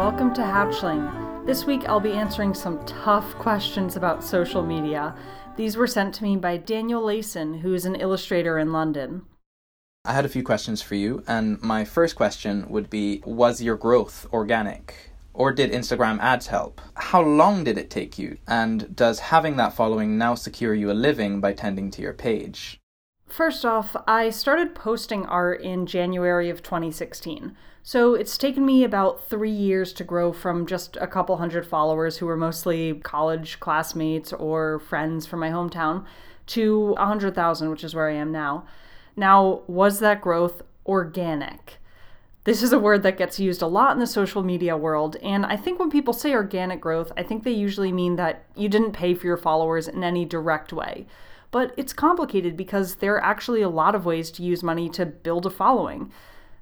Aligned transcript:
welcome 0.00 0.32
to 0.32 0.40
Hatchling. 0.40 1.44
This 1.44 1.66
week 1.66 1.86
I'll 1.86 2.00
be 2.00 2.14
answering 2.14 2.54
some 2.54 2.82
tough 2.86 3.34
questions 3.34 3.96
about 3.96 4.24
social 4.24 4.62
media. 4.62 5.14
These 5.58 5.76
were 5.76 5.86
sent 5.86 6.14
to 6.14 6.22
me 6.22 6.38
by 6.38 6.56
Daniel 6.56 7.02
Layson, 7.02 7.60
who 7.60 7.74
is 7.74 7.84
an 7.84 7.96
illustrator 7.96 8.58
in 8.58 8.72
London. 8.72 9.26
I 10.06 10.14
had 10.14 10.24
a 10.24 10.30
few 10.30 10.42
questions 10.42 10.80
for 10.80 10.94
you, 10.94 11.22
and 11.26 11.60
my 11.60 11.84
first 11.84 12.16
question 12.16 12.66
would 12.70 12.88
be 12.88 13.22
Was 13.26 13.60
your 13.60 13.76
growth 13.76 14.26
organic? 14.32 14.94
Or 15.34 15.52
did 15.52 15.70
Instagram 15.70 16.18
ads 16.20 16.46
help? 16.46 16.80
How 16.94 17.20
long 17.20 17.62
did 17.62 17.76
it 17.76 17.90
take 17.90 18.18
you? 18.18 18.38
And 18.48 18.96
does 18.96 19.18
having 19.18 19.56
that 19.56 19.74
following 19.74 20.16
now 20.16 20.34
secure 20.34 20.72
you 20.72 20.90
a 20.90 20.94
living 20.94 21.42
by 21.42 21.52
tending 21.52 21.90
to 21.90 22.00
your 22.00 22.14
page? 22.14 22.79
First 23.30 23.64
off, 23.64 23.94
I 24.08 24.30
started 24.30 24.74
posting 24.74 25.24
art 25.24 25.60
in 25.60 25.86
January 25.86 26.50
of 26.50 26.64
2016. 26.64 27.56
So 27.84 28.14
it's 28.14 28.36
taken 28.36 28.66
me 28.66 28.82
about 28.82 29.28
three 29.30 29.52
years 29.52 29.92
to 29.94 30.04
grow 30.04 30.32
from 30.32 30.66
just 30.66 30.96
a 30.96 31.06
couple 31.06 31.36
hundred 31.36 31.64
followers 31.64 32.16
who 32.16 32.26
were 32.26 32.36
mostly 32.36 32.94
college 32.94 33.60
classmates 33.60 34.32
or 34.32 34.80
friends 34.80 35.26
from 35.26 35.38
my 35.38 35.48
hometown 35.48 36.04
to 36.46 36.94
100,000, 36.94 37.70
which 37.70 37.84
is 37.84 37.94
where 37.94 38.08
I 38.08 38.14
am 38.14 38.32
now. 38.32 38.66
Now, 39.16 39.62
was 39.68 40.00
that 40.00 40.20
growth 40.20 40.62
organic? 40.84 41.78
This 42.44 42.64
is 42.64 42.72
a 42.72 42.80
word 42.80 43.04
that 43.04 43.16
gets 43.16 43.38
used 43.38 43.62
a 43.62 43.66
lot 43.68 43.92
in 43.92 44.00
the 44.00 44.06
social 44.08 44.42
media 44.42 44.76
world, 44.76 45.14
and 45.22 45.46
I 45.46 45.56
think 45.56 45.78
when 45.78 45.90
people 45.90 46.14
say 46.14 46.32
organic 46.32 46.80
growth, 46.80 47.12
I 47.16 47.22
think 47.22 47.44
they 47.44 47.52
usually 47.52 47.92
mean 47.92 48.16
that 48.16 48.44
you 48.56 48.68
didn't 48.68 48.92
pay 48.92 49.14
for 49.14 49.26
your 49.26 49.36
followers 49.36 49.86
in 49.86 50.02
any 50.02 50.24
direct 50.24 50.72
way. 50.72 51.06
But 51.50 51.74
it's 51.76 51.92
complicated 51.92 52.56
because 52.56 52.96
there 52.96 53.14
are 53.14 53.24
actually 53.24 53.62
a 53.62 53.68
lot 53.68 53.94
of 53.94 54.06
ways 54.06 54.30
to 54.32 54.42
use 54.42 54.62
money 54.62 54.88
to 54.90 55.06
build 55.06 55.46
a 55.46 55.50
following. 55.50 56.12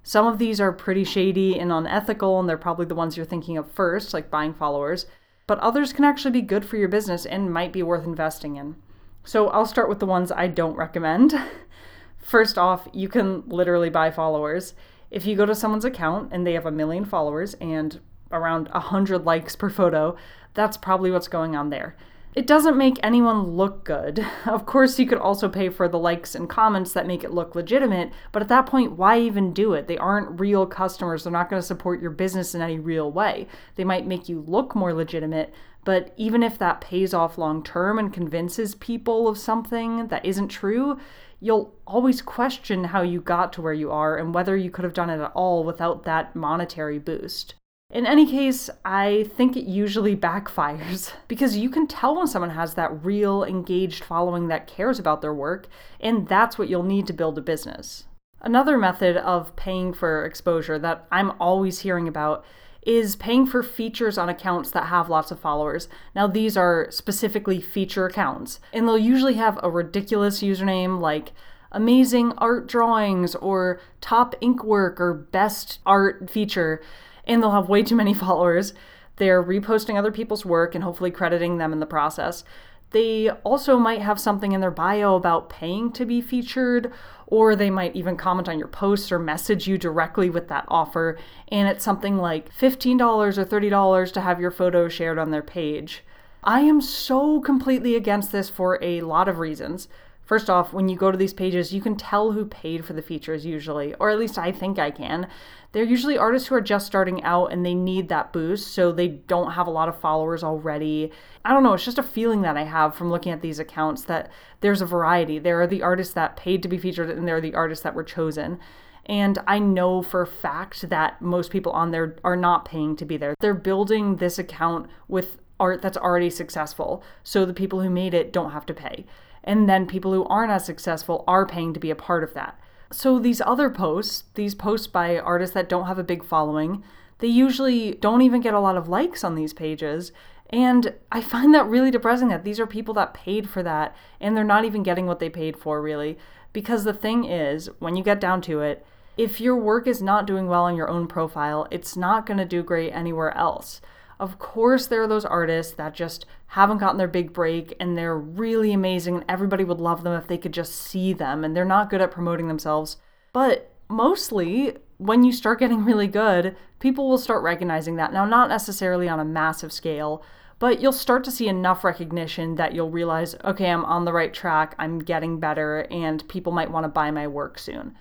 Some 0.03 0.27
of 0.27 0.39
these 0.39 0.61
are 0.61 0.73
pretty 0.73 1.05
shady 1.05 1.59
and 1.59 1.71
unethical, 1.71 2.41
and 2.41 2.49
they're 2.49 2.57
probably 2.57 2.87
the 2.87 2.95
ones 2.95 3.17
you're 3.17 3.27
thinking 3.27 3.59
of 3.59 3.71
first, 3.71 4.15
like 4.15 4.31
buying 4.31 4.55
followers. 4.55 5.07
But 5.47 5.59
others 5.59 5.93
can 5.93 6.05
actually 6.05 6.31
be 6.31 6.43
good 6.43 6.65
for 6.65 6.77
your 6.77 6.89
business 6.89 7.27
and 7.27 7.53
might 7.53 7.73
be 7.73 7.83
worth 7.83 8.05
investing 8.07 8.57
in. 8.57 8.77
So 9.25 9.49
I'll 9.49 9.67
start 9.67 9.89
with 9.89 9.99
the 9.99 10.07
ones 10.07 10.33
I 10.33 10.47
don't 10.47 10.77
recommend. 10.77 11.35
First 12.19 12.57
off, 12.57 12.89
you 12.93 13.09
can 13.09 13.43
literally 13.47 13.91
buy 13.91 14.11
followers. 14.11 14.75
If 15.11 15.27
you 15.27 15.37
go 15.37 15.47
to 15.47 15.55
someone's 15.55 15.85
account 15.85 16.31
and 16.33 16.47
they 16.47 16.53
have 16.55 16.67
a 16.67 16.71
million 16.71 17.05
followers 17.05 17.55
and 17.61 18.01
around 18.31 18.69
100 18.69 19.25
likes 19.25 19.57
per 19.57 19.71
photo, 19.71 20.17
that's 20.55 20.77
probably 20.77 21.11
what's 21.11 21.29
going 21.29 21.57
on 21.57 21.71
there. 21.71 21.97
It 22.35 22.47
doesn't 22.47 22.77
make 22.77 22.99
anyone 23.03 23.57
look 23.57 23.85
good. 23.85 24.25
Of 24.47 24.67
course, 24.67 24.99
you 24.99 25.07
could 25.07 25.19
also 25.19 25.49
pay 25.49 25.71
for 25.71 25.89
the 25.89 25.99
likes 25.99 26.35
and 26.35 26.49
comments 26.49 26.93
that 26.93 27.07
make 27.07 27.25
it 27.25 27.33
look 27.33 27.55
legitimate, 27.55 28.13
but 28.33 28.43
at 28.43 28.49
that 28.49 28.67
point, 28.67 28.93
why 28.93 29.19
even 29.19 29.53
do 29.53 29.73
it? 29.73 29.89
They 29.89 29.99
aren't 29.99 30.39
real 30.39 30.67
customers. 30.67 31.25
They're 31.25 31.33
not 31.33 31.49
going 31.51 31.61
to 31.61 31.67
support 31.67 32.03
your 32.03 32.11
business 32.11 32.55
in 32.55 32.61
any 32.61 32.79
real 32.79 33.11
way. 33.11 33.47
They 33.77 33.85
might 33.85 34.07
make 34.07 34.29
you 34.29 34.41
look 34.47 34.75
more 34.75 34.93
legitimate, 34.93 35.53
but 35.85 36.13
even 36.17 36.43
if 36.43 36.59
that 36.59 36.81
pays 36.81 37.15
off 37.15 37.39
long 37.39 37.63
term 37.63 37.99
and 37.99 38.13
convinces 38.13 38.75
people 38.75 39.27
of 39.27 39.39
something 39.39 40.09
that 40.09 40.25
isn't 40.25 40.49
true, 40.49 40.99
you'll 41.41 41.75
always 41.87 42.21
question 42.21 42.85
how 42.85 43.03
you 43.03 43.21
got 43.21 43.53
to 43.55 43.63
where 43.63 43.73
you 43.73 43.91
are 43.91 44.17
and 44.17 44.35
whether 44.35 44.57
you 44.57 44.71
could 44.71 44.85
have 44.85 44.95
done 44.95 45.11
it 45.11 45.21
at 45.21 45.33
all 45.35 45.65
without 45.65 46.05
that 46.05 46.37
monetary 46.37 46.99
boost. 46.99 47.55
In 47.91 48.05
any 48.05 48.31
case, 48.31 48.69
I 48.85 49.31
think 49.35 49.57
it 49.57 49.65
usually 49.65 50.15
backfires 50.15 51.15
because 51.29 51.57
you 51.57 51.71
can 51.71 51.87
tell 51.87 52.17
when 52.17 52.27
someone 52.27 52.51
has 52.51 52.75
that 52.75 53.05
real 53.05 53.43
engaged 53.43 54.05
following 54.05 54.49
that 54.49 54.67
cares 54.67 54.99
about 54.99 55.23
their 55.23 55.33
work, 55.33 55.69
and 55.99 56.29
that's 56.29 56.59
what 56.59 56.69
you'll 56.69 56.83
need 56.83 57.07
to 57.07 57.15
build 57.15 57.39
a 57.39 57.43
business. 57.43 58.05
Another 58.43 58.77
method 58.77 59.17
of 59.17 59.57
paying 59.57 59.95
for 59.95 60.27
exposure 60.27 60.79
that 60.79 61.07
I'm 61.11 61.33
always 61.41 61.81
hearing 61.81 62.07
about 62.07 62.45
is 62.87 63.17
paying 63.17 63.47
for 63.47 63.63
features 63.63 64.19
on 64.19 64.29
accounts 64.29 64.71
that 64.73 64.87
have 64.87 65.09
lots 65.09 65.31
of 65.31 65.41
followers. 65.41 65.89
Now, 66.15 66.27
these 66.27 66.59
are 66.59 66.89
specifically 66.91 67.61
feature 67.61 68.05
accounts, 68.05 68.61
and 68.71 68.87
they'll 68.87 68.99
usually 68.99 69.35
have 69.35 69.59
a 69.63 69.71
ridiculous 69.71 70.43
username 70.43 71.01
like 71.01 71.33
amazing 71.73 72.33
art 72.39 72.67
drawings 72.67 73.35
or 73.35 73.81
top 74.01 74.35
ink 74.41 74.63
work 74.63 75.01
or 75.01 75.15
best 75.15 75.81
art 75.85 76.31
feature, 76.31 76.83
and 77.29 77.43
they'll 77.43 77.53
have 77.53 77.69
way 77.69 77.83
too 77.83 77.97
many 77.97 78.15
followers. 78.27 78.75
They're 79.17 79.43
reposting 79.43 79.97
other 79.97 80.13
people's 80.13 80.45
work 80.45 80.75
and 80.75 80.83
hopefully 80.83 81.11
crediting 81.11 81.59
them 81.59 81.73
in 81.73 81.81
the 81.81 81.87
process. 81.87 82.45
They 82.91 83.29
also 83.45 83.79
might 83.79 84.01
have 84.01 84.19
something 84.19 84.53
in 84.53 84.63
their 84.63 84.71
bio 84.71 85.15
about 85.15 85.51
paying 85.51 85.93
to 85.93 86.07
be 86.07 86.23
featured, 86.23 86.91
or 87.27 87.55
they 87.55 87.69
might 87.69 87.95
even 87.95 88.17
comment 88.17 88.49
on 88.49 88.59
your 88.59 88.69
posts 88.69 89.13
or 89.13 89.19
message 89.19 89.67
you 89.67 89.77
directly 89.77 90.31
with 90.31 90.49
that 90.49 90.65
offer. 90.69 91.19
And 91.49 91.69
it's 91.69 91.85
something 91.85 92.17
like 92.17 92.51
$15 92.55 93.37
or 93.37 93.45
$30 93.45 94.13
to 94.13 94.21
have 94.23 94.41
your 94.41 94.51
photo 94.51 94.89
shared 94.89 95.19
on 95.19 95.31
their 95.31 95.43
page. 95.43 96.03
I 96.43 96.61
am 96.61 96.81
so 96.81 97.41
completely 97.41 97.95
against 97.95 98.33
this 98.33 98.49
for 98.49 98.83
a 98.83 99.03
lot 99.03 99.29
of 99.29 99.39
reasons. 99.39 99.89
First 100.29 100.51
off, 100.51 100.75
when 100.75 100.91
you 100.91 100.97
go 100.97 101.11
to 101.11 101.17
these 101.17 101.33
pages, 101.33 101.73
you 101.73 101.81
can 101.81 101.97
tell 101.97 102.33
who 102.33 102.45
paid 102.45 102.85
for 102.85 102.93
the 102.93 103.01
features 103.01 103.47
usually, 103.47 103.95
or 103.95 104.11
at 104.11 104.19
least 104.19 104.37
I 104.37 104.53
think 104.53 104.79
I 104.79 104.91
can. 104.91 105.27
They're 105.73 105.83
usually 105.83 106.19
artists 106.19 106.49
who 106.49 106.55
are 106.55 106.61
just 106.61 106.87
starting 106.87 107.25
out 107.25 107.47
and 107.47 107.65
they 107.65 107.75
need 107.75 108.11
that 108.11 108.31
boost, 108.31 108.75
so 108.75 108.93
they 108.93 109.09
don't 109.09 109.53
have 109.53 109.67
a 109.67 109.71
lot 109.71 109.89
of 109.89 109.99
followers 109.99 110.45
already. 110.45 111.11
I 111.47 111.55
don't 111.55 111.63
know, 111.63 111.73
it's 111.73 111.85
just 111.87 111.97
a 111.97 112.03
feeling 112.03 112.43
that 112.43 112.59
I 112.59 112.65
have 112.65 112.95
from 112.95 113.11
looking 113.11 113.33
at 113.33 113.41
these 113.41 113.59
accounts 113.59 114.05
that 114.05 114.31
there's 114.61 114.83
a 114.83 114.87
variety. 114.87 115.39
There 115.39 115.63
are 115.63 115.67
the 115.67 115.81
artists 115.81 116.13
that 116.13 116.37
paid 116.37 116.63
to 116.63 116.69
be 116.69 116.77
featured, 116.77 117.09
and 117.09 117.27
there 117.27 117.37
are 117.39 117.41
the 117.41 117.55
artists 117.55 117.83
that 117.85 117.95
were 117.95 118.05
chosen. 118.05 118.59
And 119.07 119.39
I 119.47 119.59
know 119.59 120.03
for 120.03 120.21
a 120.21 120.27
fact 120.27 120.91
that 120.91 121.23
most 121.23 121.51
people 121.51 121.73
on 121.73 121.91
there 121.91 122.17
are 122.23 122.37
not 122.37 122.67
paying 122.67 122.97
to 122.97 123.07
be 123.07 123.17
there. 123.17 123.35
They're 123.41 123.55
building 123.55 124.17
this 124.17 124.39
account 124.39 124.91
with 125.09 125.39
art 125.59 125.81
that's 125.81 125.97
already 125.97 126.29
successful, 126.29 127.03
so 127.25 127.47
the 127.47 127.55
people 127.55 127.81
who 127.81 127.89
made 127.89 128.13
it 128.13 128.31
don't 128.31 128.51
have 128.51 128.67
to 128.67 128.75
pay 128.75 129.07
and 129.45 129.69
then 129.69 129.87
people 129.87 130.13
who 130.13 130.25
aren't 130.25 130.53
as 130.53 130.65
successful 130.65 131.25
are 131.27 131.47
paying 131.47 131.73
to 131.75 131.81
be 131.81 131.91
a 131.91 131.97
part 131.97 132.25
of 132.25 132.35
that. 132.35 132.59
So 132.91 133.19
these 133.19 133.41
other 133.41 133.71
posts, 133.71 134.25
these 134.35 134.55
posts 134.55 134.87
by 134.87 135.19
artists 135.19 135.55
that 135.55 135.69
don't 135.69 135.87
have 135.87 135.99
a 135.99 136.05
big 136.05 136.25
following, 136.25 136.83
they 137.19 137.27
usually 137.27 137.95
don't 137.95 138.23
even 138.23 138.41
get 138.41 138.55
a 138.55 138.61
lot 138.61 138.77
of 138.77 138.89
likes 138.89 139.25
on 139.25 139.35
these 139.35 139.53
pages. 139.53 140.13
And 140.51 140.95
I 141.13 141.21
find 141.21 141.55
that 141.55 141.67
really 141.67 141.91
depressing 141.91 142.29
that 142.29 142.45
these 142.45 142.59
are 142.59 142.67
people 142.67 142.95
that 142.95 143.13
paid 143.13 143.49
for 143.49 143.63
that 143.63 143.95
and 144.21 144.37
they're 144.37 144.45
not 144.45 144.65
even 144.65 144.83
getting 144.83 145.07
what 145.07 145.19
they 145.19 145.29
paid 145.29 145.57
for, 145.57 145.83
really. 145.83 146.17
Because 146.53 146.85
the 146.85 146.95
thing 146.95 147.25
is, 147.25 147.69
when 147.79 147.97
you 147.97 148.03
get 148.03 148.21
down 148.21 148.41
to 148.43 148.61
it, 148.61 148.87
if 149.19 149.41
your 149.41 149.57
work 149.57 149.87
is 149.87 150.01
not 150.01 150.27
doing 150.27 150.47
well 150.47 150.63
on 150.63 150.77
your 150.77 150.89
own 150.89 151.07
profile, 151.07 151.67
it's 151.71 151.97
not 151.97 152.25
going 152.25 152.39
to 152.39 152.45
do 152.45 152.63
great 152.63 152.93
anywhere 152.93 153.37
else. 153.37 153.81
Of 154.21 154.39
course, 154.39 154.87
there 154.87 155.03
are 155.03 155.09
those 155.09 155.25
artists 155.25 155.75
that 155.75 155.95
just 155.95 156.27
haven't 156.49 156.79
gotten 156.79 156.99
their 156.99 157.07
big 157.09 157.33
break 157.33 157.77
and 157.79 157.97
they're 157.97 158.19
really 158.19 158.73
amazing 158.73 159.17
and 159.17 159.25
everybody 159.29 159.63
would 159.63 159.81
love 159.81 160.03
them 160.03 160.15
if 160.15 160.27
they 160.27 160.39
could 160.39 160.53
just 160.53 160.75
see 160.75 161.13
them 161.13 161.45
and 161.45 161.57
they're 161.57 161.65
not 161.65 161.91
good 161.91 162.01
at 162.01 162.11
promoting 162.11 162.49
themselves. 162.49 162.97
But 163.33 163.73
mostly, 163.89 164.77
when 164.97 165.23
you 165.23 165.33
start 165.33 165.61
getting 165.61 165.85
really 165.85 166.09
good, 166.09 166.57
people 166.81 167.09
will 167.09 167.19
start 167.19 167.45
recognizing 167.45 167.97
that. 167.97 168.13
Now, 168.13 168.25
not 168.25 168.49
necessarily 168.49 169.09
on 169.09 169.21
a 169.21 169.25
massive 169.25 169.73
scale, 169.73 170.23
but 170.59 170.81
you'll 170.81 170.93
start 170.93 171.23
to 171.25 171.31
see 171.31 171.47
enough 171.47 171.85
recognition 171.85 172.57
that 172.57 172.75
you'll 172.75 172.91
realize, 172.91 173.37
okay, 173.45 173.71
I'm 173.71 173.85
on 173.85 174.05
the 174.05 174.13
right 174.13 174.35
track, 174.35 174.75
I'm 174.81 174.99
getting 174.99 175.39
better, 175.39 175.87
and 175.91 176.29
people 176.29 176.51
might 176.51 176.73
want 176.73 176.83
to 176.83 176.89
buy 176.89 177.13
my 177.13 177.29
work 177.29 177.61
soon 177.61 177.97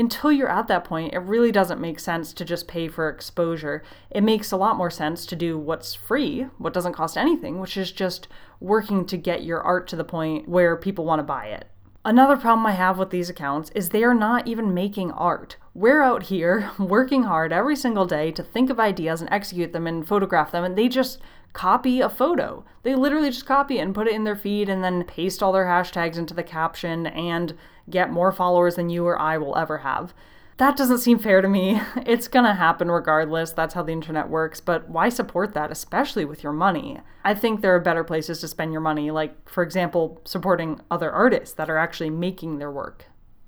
until 0.00 0.32
you're 0.32 0.48
at 0.48 0.66
that 0.68 0.84
point, 0.84 1.12
it 1.12 1.18
really 1.18 1.52
doesn't 1.52 1.80
make 1.80 2.00
sense 2.00 2.32
to 2.32 2.44
just 2.44 2.66
pay 2.66 2.88
for 2.88 3.08
exposure. 3.08 3.82
It 4.10 4.22
makes 4.22 4.50
a 4.50 4.56
lot 4.56 4.76
more 4.76 4.90
sense 4.90 5.26
to 5.26 5.36
do 5.36 5.58
what's 5.58 5.94
free, 5.94 6.46
what 6.56 6.72
doesn't 6.72 6.94
cost 6.94 7.18
anything, 7.18 7.60
which 7.60 7.76
is 7.76 7.92
just 7.92 8.26
working 8.60 9.04
to 9.04 9.18
get 9.18 9.44
your 9.44 9.60
art 9.60 9.86
to 9.88 9.96
the 9.96 10.04
point 10.04 10.48
where 10.48 10.74
people 10.74 11.04
want 11.04 11.18
to 11.18 11.24
buy 11.24 11.46
it. 11.46 11.68
Another 12.02 12.38
problem 12.38 12.66
I 12.66 12.72
have 12.72 12.98
with 12.98 13.10
these 13.10 13.28
accounts 13.28 13.70
is 13.74 13.90
they 13.90 14.02
are 14.02 14.14
not 14.14 14.48
even 14.48 14.72
making 14.72 15.10
art. 15.12 15.56
We're 15.72 16.02
out 16.02 16.24
here 16.24 16.70
working 16.78 17.24
hard 17.24 17.52
every 17.52 17.76
single 17.76 18.06
day 18.06 18.32
to 18.32 18.42
think 18.42 18.70
of 18.70 18.80
ideas 18.80 19.20
and 19.20 19.32
execute 19.32 19.72
them 19.72 19.86
and 19.86 20.06
photograph 20.06 20.50
them, 20.50 20.64
and 20.64 20.76
they 20.76 20.88
just 20.88 21.20
copy 21.52 22.00
a 22.00 22.08
photo. 22.08 22.64
They 22.82 22.94
literally 22.94 23.30
just 23.30 23.46
copy 23.46 23.78
it 23.78 23.82
and 23.82 23.94
put 23.94 24.08
it 24.08 24.14
in 24.14 24.24
their 24.24 24.36
feed 24.36 24.68
and 24.68 24.82
then 24.82 25.04
paste 25.04 25.42
all 25.42 25.52
their 25.52 25.66
hashtags 25.66 26.16
into 26.16 26.34
the 26.34 26.42
caption 26.42 27.06
and 27.06 27.56
get 27.88 28.10
more 28.10 28.32
followers 28.32 28.76
than 28.76 28.90
you 28.90 29.06
or 29.06 29.18
I 29.18 29.38
will 29.38 29.56
ever 29.56 29.78
have. 29.78 30.12
That 30.56 30.76
doesn't 30.76 30.98
seem 30.98 31.18
fair 31.18 31.40
to 31.40 31.48
me. 31.48 31.80
It's 32.04 32.28
gonna 32.28 32.54
happen 32.54 32.90
regardless. 32.90 33.52
That's 33.52 33.74
how 33.74 33.82
the 33.82 33.92
internet 33.92 34.28
works. 34.28 34.60
But 34.60 34.88
why 34.88 35.08
support 35.08 35.54
that, 35.54 35.70
especially 35.70 36.24
with 36.24 36.42
your 36.42 36.52
money? 36.52 36.98
I 37.24 37.34
think 37.34 37.60
there 37.60 37.74
are 37.74 37.80
better 37.80 38.04
places 38.04 38.40
to 38.40 38.48
spend 38.48 38.72
your 38.72 38.80
money, 38.80 39.10
like, 39.10 39.48
for 39.48 39.62
example, 39.62 40.20
supporting 40.24 40.80
other 40.90 41.10
artists 41.10 41.54
that 41.54 41.70
are 41.70 41.78
actually 41.78 42.10
making 42.10 42.58
their 42.58 42.70
work. 42.70 43.06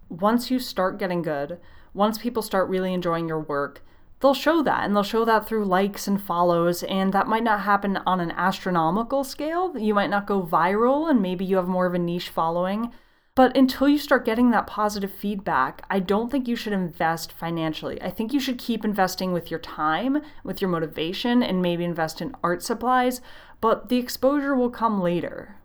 Once 0.09 0.51
you 0.51 0.59
start 0.59 0.99
getting 0.99 1.23
good, 1.23 1.59
once 1.95 2.19
people 2.19 2.43
start 2.43 2.69
really 2.69 2.93
enjoying 2.93 3.29
your 3.29 3.41
work, 3.41 3.85
they'll 4.21 4.35
show 4.35 4.63
that 4.63 4.85
and 4.85 4.95
they'll 4.95 5.03
show 5.03 5.25
that 5.25 5.47
through 5.47 5.65
likes 5.65 6.07
and 6.07 6.23
follows 6.23 6.83
and 6.85 7.13
that 7.13 7.27
might 7.27 7.43
not 7.43 7.63
happen 7.63 7.99
on 8.07 8.21
an 8.21 8.31
astronomical 8.33 9.25
scale 9.25 9.77
you 9.77 9.93
might 9.93 10.11
not 10.11 10.29
go 10.29 10.41
viral 10.41 11.11
and 11.11 11.21
maybe 11.21 11.45
you 11.45 11.57
have 11.57 11.67
more 11.67 11.87
of 11.87 11.95
a 11.95 11.99
niche 11.99 12.29
following 12.29 12.91
But 13.35 13.57
until 13.57 13.89
you 13.89 13.99
start 13.99 14.27
getting 14.27 14.51
that 14.51 14.67
positive 14.67 15.11
feedback, 15.11 15.85
I 15.89 16.01
don't 16.01 16.31
think 16.31 16.47
you 16.47 16.55
should 16.55 16.75
invest 16.75 17.33
financially. 17.33 18.01
I 18.03 18.11
think 18.11 18.33
you 18.33 18.41
should 18.41 18.59
keep 18.59 18.85
investing 18.85 19.33
with 19.33 19.51
your 19.51 19.61
time, 19.61 20.21
with 20.45 20.61
your 20.61 20.69
motivation, 20.69 21.43
and 21.43 21.63
maybe 21.63 21.83
invest 21.83 22.21
in 22.21 22.37
art 22.45 22.63
supplies, 22.63 23.23
but 23.63 23.89
the 23.89 23.97
exposure 23.97 24.55
will 24.55 24.69
come 24.69 25.01
later. 25.01 25.57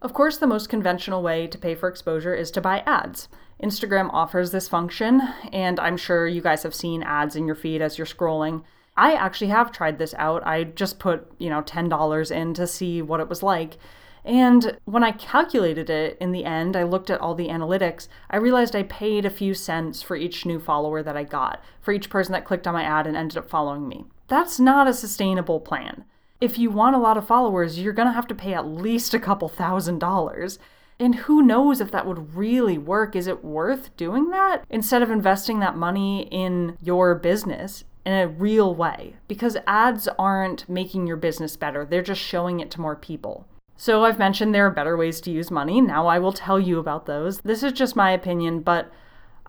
Of 0.00 0.14
course, 0.14 0.38
the 0.38 0.46
most 0.46 0.70
conventional 0.70 1.22
way 1.22 1.46
to 1.46 1.58
pay 1.58 1.74
for 1.74 1.88
exposure 1.88 2.34
is 2.34 2.50
to 2.52 2.62
buy 2.62 2.82
ads. 2.86 3.28
Instagram 3.62 4.10
offers 4.12 4.50
this 4.50 4.68
function, 4.68 5.22
and 5.52 5.78
I'm 5.78 5.96
sure 5.96 6.26
you 6.26 6.42
guys 6.42 6.62
have 6.64 6.74
seen 6.74 7.02
ads 7.02 7.36
in 7.36 7.46
your 7.46 7.54
feed 7.54 7.80
as 7.80 7.96
you're 7.96 8.06
scrolling. 8.06 8.64
I 8.96 9.12
actually 9.12 9.48
have 9.48 9.72
tried 9.72 9.98
this 9.98 10.14
out. 10.18 10.46
I 10.46 10.64
just 10.64 10.98
put, 10.98 11.30
you 11.38 11.48
know, 11.48 11.62
$10 11.62 12.30
in 12.30 12.54
to 12.54 12.66
see 12.66 13.00
what 13.00 13.20
it 13.20 13.28
was 13.28 13.42
like. 13.42 13.78
And 14.24 14.78
when 14.84 15.02
I 15.02 15.12
calculated 15.12 15.90
it 15.90 16.16
in 16.20 16.32
the 16.32 16.44
end, 16.44 16.76
I 16.76 16.84
looked 16.84 17.10
at 17.10 17.20
all 17.20 17.34
the 17.34 17.48
analytics, 17.48 18.08
I 18.30 18.36
realized 18.36 18.76
I 18.76 18.84
paid 18.84 19.24
a 19.24 19.30
few 19.30 19.52
cents 19.54 20.00
for 20.02 20.14
each 20.14 20.46
new 20.46 20.60
follower 20.60 21.02
that 21.02 21.16
I 21.16 21.24
got, 21.24 21.62
for 21.80 21.92
each 21.92 22.10
person 22.10 22.32
that 22.32 22.44
clicked 22.44 22.66
on 22.66 22.74
my 22.74 22.84
ad 22.84 23.06
and 23.06 23.16
ended 23.16 23.38
up 23.38 23.50
following 23.50 23.88
me. 23.88 24.04
That's 24.28 24.60
not 24.60 24.86
a 24.86 24.94
sustainable 24.94 25.60
plan. 25.60 26.04
If 26.40 26.58
you 26.58 26.70
want 26.70 26.96
a 26.96 27.00
lot 27.00 27.16
of 27.16 27.26
followers, 27.26 27.78
you're 27.78 27.92
gonna 27.92 28.12
have 28.12 28.28
to 28.28 28.34
pay 28.34 28.54
at 28.54 28.66
least 28.66 29.14
a 29.14 29.20
couple 29.20 29.48
thousand 29.48 29.98
dollars. 29.98 30.58
And 30.98 31.14
who 31.14 31.42
knows 31.42 31.80
if 31.80 31.90
that 31.90 32.06
would 32.06 32.34
really 32.34 32.78
work? 32.78 33.16
Is 33.16 33.26
it 33.26 33.44
worth 33.44 33.96
doing 33.96 34.30
that 34.30 34.64
instead 34.70 35.02
of 35.02 35.10
investing 35.10 35.60
that 35.60 35.76
money 35.76 36.28
in 36.30 36.76
your 36.80 37.14
business 37.14 37.84
in 38.04 38.12
a 38.12 38.28
real 38.28 38.74
way? 38.74 39.16
Because 39.28 39.56
ads 39.66 40.08
aren't 40.18 40.68
making 40.68 41.06
your 41.06 41.16
business 41.16 41.56
better, 41.56 41.84
they're 41.84 42.02
just 42.02 42.20
showing 42.20 42.60
it 42.60 42.70
to 42.72 42.80
more 42.80 42.96
people. 42.96 43.46
So 43.76 44.04
I've 44.04 44.18
mentioned 44.18 44.54
there 44.54 44.66
are 44.66 44.70
better 44.70 44.96
ways 44.96 45.20
to 45.22 45.32
use 45.32 45.50
money. 45.50 45.80
Now 45.80 46.06
I 46.06 46.18
will 46.18 46.32
tell 46.32 46.60
you 46.60 46.78
about 46.78 47.06
those. 47.06 47.40
This 47.40 47.62
is 47.62 47.72
just 47.72 47.96
my 47.96 48.12
opinion, 48.12 48.60
but 48.60 48.92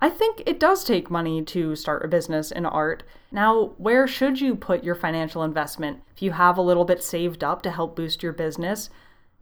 I 0.04 0.10
think 0.10 0.42
it 0.46 0.60
does 0.60 0.84
take 0.84 1.12
money 1.12 1.44
to 1.44 1.76
start 1.76 2.04
a 2.04 2.08
business 2.08 2.52
in 2.52 2.66
art. 2.66 3.04
Now, 3.32 3.74
where 3.78 4.08
should 4.08 4.42
you 4.42 4.56
put 4.56 4.84
your 4.84 4.96
financial 4.96 5.44
investment? 5.44 6.02
If 6.16 6.22
you 6.22 6.32
have 6.32 6.58
a 6.58 6.64
little 6.64 6.84
bit 6.84 7.04
saved 7.04 7.44
up 7.44 7.62
to 7.62 7.72
help 7.72 7.96
boost 7.96 8.22
your 8.22 8.34
business, 8.34 8.90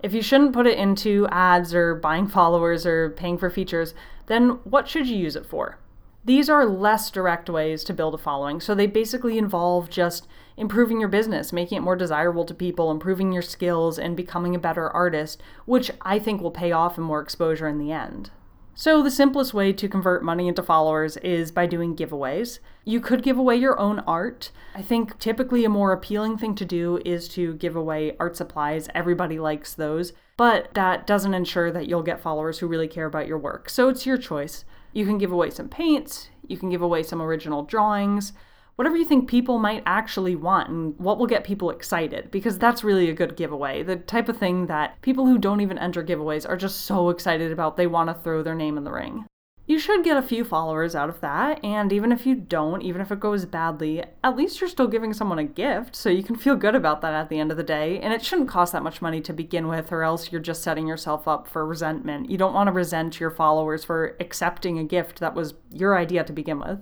if 0.03 0.13
you 0.13 0.21
shouldn't 0.21 0.53
put 0.53 0.68
it 0.68 0.77
into 0.77 1.27
ads 1.31 1.74
or 1.74 1.95
buying 1.95 2.27
followers 2.27 2.86
or 2.86 3.12
paying 3.12 3.38
for 3.38 3.50
features, 3.50 3.94
then 4.27 4.59
what 4.63 4.88
should 4.88 5.07
you 5.07 5.18
use 5.18 5.36
it 5.36 5.45
for? 5.45 5.77
These 6.24 6.50
are 6.50 6.65
less 6.65 7.09
direct 7.09 7.50
ways 7.50 7.83
to 7.86 7.94
build 7.94 8.13
a 8.13 8.18
following, 8.18 8.59
so 8.59 8.75
they 8.75 8.86
basically 8.86 9.38
involve 9.39 9.89
just 9.89 10.27
improving 10.56 11.00
your 11.00 11.09
business, 11.09 11.51
making 11.51 11.80
it 11.80 11.81
more 11.81 11.95
desirable 11.95 12.45
to 12.45 12.53
people, 12.53 12.92
improving 12.92 13.31
your 13.31 13.42
skills, 13.42 13.98
and 13.98 14.15
becoming 14.15 14.53
a 14.53 14.59
better 14.59 14.89
artist, 14.89 15.42
which 15.65 15.89
I 16.01 16.19
think 16.19 16.42
will 16.42 16.51
pay 16.51 16.71
off 16.71 16.98
in 16.98 17.03
more 17.03 17.21
exposure 17.21 17.68
in 17.68 17.80
the 17.80 17.92
end. 17.92 18.30
So, 18.73 19.03
the 19.03 19.12
simplest 19.12 19.53
way 19.53 19.73
to 19.73 19.89
convert 19.89 20.23
money 20.23 20.47
into 20.47 20.63
followers 20.63 21.18
is 21.18 21.51
by 21.51 21.65
doing 21.65 21.95
giveaways. 21.95 22.59
You 22.85 23.01
could 23.01 23.21
give 23.21 23.38
away 23.38 23.57
your 23.57 23.77
own 23.79 24.00
art. 24.00 24.51
I 24.73 24.81
think 24.81 25.19
typically 25.19 25.65
a 25.65 25.69
more 25.69 25.91
appealing 25.91 26.38
thing 26.38 26.56
to 26.56 26.65
do 26.65 27.01
is 27.06 27.27
to 27.29 27.53
give 27.56 27.75
away 27.75 28.15
art 28.19 28.38
supplies. 28.38 28.88
Everybody 28.95 29.39
likes 29.39 29.73
those, 29.73 30.13
but 30.38 30.73
that 30.73 31.06
doesn't 31.06 31.33
ensure 31.33 31.71
that 31.71 31.88
you'll 31.88 32.01
get 32.01 32.21
followers 32.21 32.59
who 32.59 32.68
really 32.68 32.88
care 32.88 33.06
about 33.06 33.27
your 33.27 33.38
work. 33.38 33.69
So, 33.69 33.89
it's 33.89 34.06
your 34.06 34.18
choice. 34.18 34.63
You 34.94 35.06
can 35.06 35.17
give 35.17 35.31
away 35.31 35.50
some 35.50 35.69
paints, 35.69 36.29
you 36.47 36.57
can 36.57 36.69
give 36.69 36.81
away 36.81 37.03
some 37.03 37.21
original 37.21 37.63
drawings, 37.63 38.33
whatever 38.81 38.98
you 38.98 39.06
think 39.06 39.30
people 39.30 39.60
might 39.60 39.83
actually 39.86 40.36
want 40.36 40.68
and 40.68 40.98
what 40.98 41.19
will 41.19 41.28
get 41.28 41.44
people 41.44 41.69
excited, 41.69 42.31
because 42.31 42.57
that's 42.57 42.83
really 42.83 43.12
a 43.12 43.13
good 43.13 43.36
giveaway. 43.36 43.83
The 43.83 43.98
type 43.98 44.28
of 44.28 44.38
thing 44.38 44.66
that 44.66 45.00
people 45.04 45.28
who 45.28 45.38
don't 45.38 45.62
even 45.62 45.78
enter 45.78 46.04
giveaways 46.04 46.50
are 46.50 46.57
just 46.57 46.81
so 46.81 47.10
excited 47.10 47.51
about, 47.51 47.78
they 47.78 47.86
want 47.86 48.10
to 48.10 48.16
throw 48.16 48.42
their 48.42 48.56
name 48.56 48.80
in 48.80 48.83
the 48.83 48.92
ring. 48.92 49.28
You 49.68 49.78
should 49.78 50.04
get 50.04 50.18
a 50.18 50.24
few 50.24 50.44
followers 50.44 50.95
out 50.95 51.10
of 51.10 51.22
that, 51.22 51.63
and 51.63 51.94
even 51.94 52.12
if 52.12 52.25
you 52.25 52.33
don't, 52.33 52.81
even 52.81 53.01
if 53.01 53.12
it 53.12 53.19
goes 53.19 53.45
badly, 53.45 54.04
at 54.24 54.36
least 54.36 54.60
you're 54.60 54.68
still 54.68 54.88
giving 54.88 55.13
someone 55.13 55.38
a 55.38 55.44
gift, 55.44 55.95
so 55.95 56.10
you 56.10 56.24
can 56.24 56.36
feel 56.36 56.56
good 56.56 56.74
about 56.74 57.01
that 57.01 57.13
at 57.13 57.30
the 57.30 57.39
end 57.39 57.51
of 57.51 57.57
the 57.57 57.63
day. 57.63 58.00
And 58.00 58.12
it 58.12 58.25
shouldn't 58.25 58.50
cost 58.50 58.74
that 58.74 58.81
much 58.81 59.00
money 59.00 59.22
to 59.22 59.31
begin 59.31 59.68
with, 59.68 59.92
or 59.92 60.01
else 60.01 60.31
you're 60.31 60.42
just 60.42 60.63
setting 60.63 60.88
yourself 60.88 61.27
up 61.27 61.48
for 61.48 61.68
resentment. 61.68 62.31
You 62.31 62.39
don't 62.39 62.56
want 62.56 62.66
to 62.66 62.72
resent 62.72 63.19
your 63.19 63.30
followers 63.30 63.86
for 63.86 64.18
accepting 64.19 64.80
a 64.80 64.84
gift 64.84 65.19
that 65.19 65.36
was 65.36 65.54
your 65.72 65.95
idea 65.95 66.24
to 66.24 66.34
begin 66.34 66.60
with. 66.60 66.80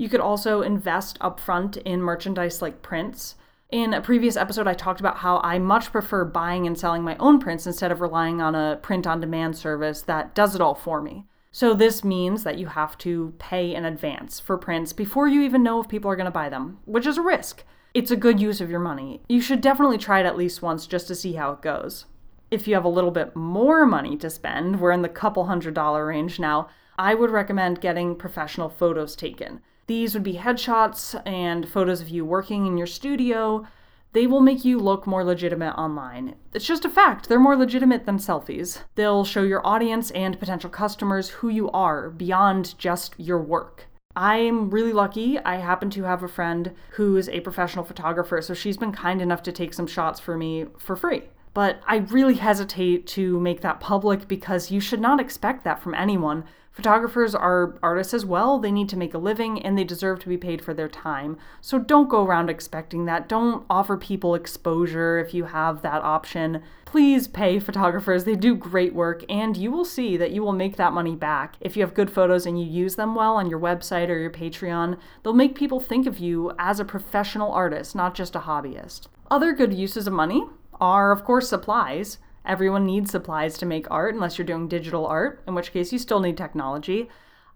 You 0.00 0.08
could 0.08 0.20
also 0.20 0.62
invest 0.62 1.18
upfront 1.18 1.76
in 1.82 2.00
merchandise 2.00 2.62
like 2.62 2.80
prints. 2.80 3.34
In 3.70 3.92
a 3.92 4.00
previous 4.00 4.34
episode, 4.34 4.66
I 4.66 4.72
talked 4.72 4.98
about 4.98 5.18
how 5.18 5.40
I 5.44 5.58
much 5.58 5.92
prefer 5.92 6.24
buying 6.24 6.66
and 6.66 6.78
selling 6.78 7.02
my 7.02 7.16
own 7.18 7.38
prints 7.38 7.66
instead 7.66 7.92
of 7.92 8.00
relying 8.00 8.40
on 8.40 8.54
a 8.54 8.78
print 8.80 9.06
on 9.06 9.20
demand 9.20 9.58
service 9.58 10.00
that 10.00 10.34
does 10.34 10.54
it 10.54 10.62
all 10.62 10.74
for 10.74 11.02
me. 11.02 11.26
So, 11.52 11.74
this 11.74 12.02
means 12.02 12.44
that 12.44 12.56
you 12.56 12.68
have 12.68 12.96
to 12.98 13.34
pay 13.38 13.74
in 13.74 13.84
advance 13.84 14.40
for 14.40 14.56
prints 14.56 14.94
before 14.94 15.28
you 15.28 15.42
even 15.42 15.62
know 15.62 15.82
if 15.82 15.88
people 15.88 16.10
are 16.10 16.16
going 16.16 16.24
to 16.24 16.30
buy 16.30 16.48
them, 16.48 16.78
which 16.86 17.04
is 17.04 17.18
a 17.18 17.22
risk. 17.22 17.64
It's 17.92 18.10
a 18.10 18.16
good 18.16 18.40
use 18.40 18.62
of 18.62 18.70
your 18.70 18.80
money. 18.80 19.20
You 19.28 19.42
should 19.42 19.60
definitely 19.60 19.98
try 19.98 20.20
it 20.20 20.26
at 20.26 20.38
least 20.38 20.62
once 20.62 20.86
just 20.86 21.08
to 21.08 21.14
see 21.14 21.34
how 21.34 21.52
it 21.52 21.60
goes. 21.60 22.06
If 22.50 22.66
you 22.66 22.72
have 22.72 22.86
a 22.86 22.88
little 22.88 23.10
bit 23.10 23.36
more 23.36 23.84
money 23.84 24.16
to 24.16 24.30
spend, 24.30 24.80
we're 24.80 24.92
in 24.92 25.02
the 25.02 25.10
couple 25.10 25.44
hundred 25.44 25.74
dollar 25.74 26.06
range 26.06 26.40
now, 26.40 26.70
I 26.98 27.14
would 27.14 27.30
recommend 27.30 27.82
getting 27.82 28.16
professional 28.16 28.70
photos 28.70 29.14
taken. 29.14 29.60
These 29.90 30.14
would 30.14 30.22
be 30.22 30.34
headshots 30.34 31.20
and 31.26 31.68
photos 31.68 32.00
of 32.00 32.08
you 32.08 32.24
working 32.24 32.64
in 32.64 32.78
your 32.78 32.86
studio, 32.86 33.66
they 34.12 34.24
will 34.24 34.40
make 34.40 34.64
you 34.64 34.78
look 34.78 35.04
more 35.04 35.24
legitimate 35.24 35.72
online. 35.72 36.36
It's 36.54 36.64
just 36.64 36.84
a 36.84 36.88
fact, 36.88 37.28
they're 37.28 37.40
more 37.40 37.56
legitimate 37.56 38.06
than 38.06 38.18
selfies. 38.18 38.82
They'll 38.94 39.24
show 39.24 39.42
your 39.42 39.66
audience 39.66 40.12
and 40.12 40.38
potential 40.38 40.70
customers 40.70 41.30
who 41.30 41.48
you 41.48 41.72
are 41.72 42.08
beyond 42.08 42.78
just 42.78 43.16
your 43.18 43.42
work. 43.42 43.88
I'm 44.14 44.70
really 44.70 44.92
lucky. 44.92 45.40
I 45.40 45.56
happen 45.56 45.90
to 45.90 46.04
have 46.04 46.22
a 46.22 46.28
friend 46.28 46.70
who 46.90 47.16
is 47.16 47.28
a 47.28 47.40
professional 47.40 47.84
photographer, 47.84 48.40
so 48.42 48.54
she's 48.54 48.76
been 48.76 48.92
kind 48.92 49.20
enough 49.20 49.42
to 49.42 49.50
take 49.50 49.74
some 49.74 49.88
shots 49.88 50.20
for 50.20 50.36
me 50.36 50.66
for 50.78 50.94
free. 50.94 51.24
But 51.52 51.80
I 51.84 51.96
really 51.96 52.34
hesitate 52.34 53.08
to 53.08 53.40
make 53.40 53.60
that 53.62 53.80
public 53.80 54.28
because 54.28 54.70
you 54.70 54.80
should 54.80 55.00
not 55.00 55.18
expect 55.18 55.64
that 55.64 55.82
from 55.82 55.94
anyone. 55.94 56.44
Photographers 56.72 57.34
are 57.34 57.78
artists 57.82 58.14
as 58.14 58.24
well. 58.24 58.58
They 58.58 58.70
need 58.70 58.88
to 58.90 58.96
make 58.96 59.12
a 59.12 59.18
living 59.18 59.60
and 59.60 59.76
they 59.76 59.84
deserve 59.84 60.20
to 60.20 60.28
be 60.28 60.36
paid 60.36 60.62
for 60.62 60.72
their 60.72 60.88
time. 60.88 61.36
So 61.60 61.80
don't 61.80 62.08
go 62.08 62.24
around 62.24 62.48
expecting 62.48 63.06
that. 63.06 63.28
Don't 63.28 63.66
offer 63.68 63.96
people 63.96 64.36
exposure 64.36 65.18
if 65.18 65.34
you 65.34 65.44
have 65.46 65.82
that 65.82 66.02
option. 66.02 66.62
Please 66.84 67.26
pay 67.26 67.58
photographers. 67.58 68.24
They 68.24 68.36
do 68.36 68.54
great 68.54 68.94
work 68.94 69.24
and 69.28 69.56
you 69.56 69.72
will 69.72 69.84
see 69.84 70.16
that 70.16 70.30
you 70.30 70.42
will 70.42 70.52
make 70.52 70.76
that 70.76 70.92
money 70.92 71.16
back. 71.16 71.56
If 71.60 71.76
you 71.76 71.82
have 71.82 71.92
good 71.92 72.10
photos 72.10 72.46
and 72.46 72.58
you 72.60 72.66
use 72.66 72.94
them 72.94 73.16
well 73.16 73.34
on 73.34 73.50
your 73.50 73.60
website 73.60 74.08
or 74.08 74.18
your 74.18 74.30
Patreon, 74.30 74.96
they'll 75.22 75.32
make 75.32 75.56
people 75.56 75.80
think 75.80 76.06
of 76.06 76.18
you 76.18 76.52
as 76.58 76.78
a 76.78 76.84
professional 76.84 77.52
artist, 77.52 77.96
not 77.96 78.14
just 78.14 78.36
a 78.36 78.40
hobbyist. 78.40 79.08
Other 79.28 79.52
good 79.52 79.74
uses 79.74 80.06
of 80.06 80.12
money 80.12 80.44
are, 80.80 81.10
of 81.10 81.24
course, 81.24 81.48
supplies. 81.48 82.18
Everyone 82.44 82.86
needs 82.86 83.10
supplies 83.10 83.58
to 83.58 83.66
make 83.66 83.90
art, 83.90 84.14
unless 84.14 84.38
you're 84.38 84.46
doing 84.46 84.68
digital 84.68 85.06
art, 85.06 85.42
in 85.46 85.54
which 85.54 85.72
case 85.72 85.92
you 85.92 85.98
still 85.98 86.20
need 86.20 86.36
technology. 86.36 87.08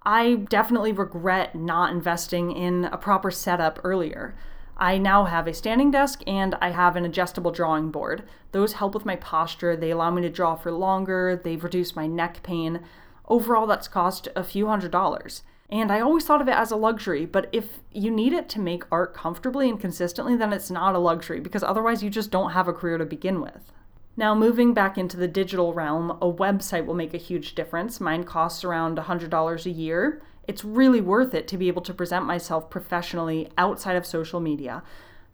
I 0.04 0.34
definitely 0.34 0.92
regret 0.92 1.54
not 1.54 1.92
investing 1.92 2.52
in 2.52 2.84
a 2.86 2.98
proper 2.98 3.30
setup 3.30 3.80
earlier. 3.82 4.34
I 4.76 4.98
now 4.98 5.24
have 5.24 5.46
a 5.46 5.54
standing 5.54 5.90
desk 5.90 6.22
and 6.26 6.56
I 6.60 6.70
have 6.70 6.96
an 6.96 7.04
adjustable 7.04 7.52
drawing 7.52 7.90
board. 7.90 8.24
Those 8.52 8.74
help 8.74 8.94
with 8.94 9.06
my 9.06 9.16
posture, 9.16 9.76
they 9.76 9.90
allow 9.90 10.10
me 10.10 10.20
to 10.22 10.28
draw 10.28 10.56
for 10.56 10.72
longer, 10.72 11.40
they've 11.42 11.62
reduced 11.62 11.96
my 11.96 12.06
neck 12.06 12.42
pain. 12.42 12.80
Overall, 13.28 13.66
that's 13.66 13.88
cost 13.88 14.28
a 14.36 14.44
few 14.44 14.66
hundred 14.66 14.90
dollars. 14.90 15.42
And 15.70 15.90
I 15.90 16.00
always 16.00 16.24
thought 16.24 16.42
of 16.42 16.48
it 16.48 16.54
as 16.54 16.70
a 16.70 16.76
luxury, 16.76 17.24
but 17.24 17.48
if 17.50 17.78
you 17.90 18.10
need 18.10 18.32
it 18.32 18.48
to 18.50 18.60
make 18.60 18.84
art 18.92 19.14
comfortably 19.14 19.68
and 19.68 19.80
consistently, 19.80 20.36
then 20.36 20.52
it's 20.52 20.70
not 20.70 20.94
a 20.94 20.98
luxury 20.98 21.40
because 21.40 21.62
otherwise 21.62 22.02
you 22.02 22.10
just 22.10 22.30
don't 22.30 22.52
have 22.52 22.68
a 22.68 22.72
career 22.72 22.98
to 22.98 23.06
begin 23.06 23.40
with. 23.40 23.72
Now, 24.16 24.34
moving 24.34 24.74
back 24.74 24.96
into 24.96 25.16
the 25.16 25.26
digital 25.26 25.74
realm, 25.74 26.12
a 26.22 26.32
website 26.32 26.86
will 26.86 26.94
make 26.94 27.14
a 27.14 27.18
huge 27.18 27.56
difference. 27.56 28.00
Mine 28.00 28.22
costs 28.22 28.62
around 28.62 28.96
$100 28.96 29.66
a 29.66 29.70
year. 29.70 30.22
It's 30.46 30.64
really 30.64 31.00
worth 31.00 31.34
it 31.34 31.48
to 31.48 31.58
be 31.58 31.66
able 31.66 31.82
to 31.82 31.94
present 31.94 32.24
myself 32.24 32.70
professionally 32.70 33.48
outside 33.58 33.96
of 33.96 34.06
social 34.06 34.38
media. 34.38 34.84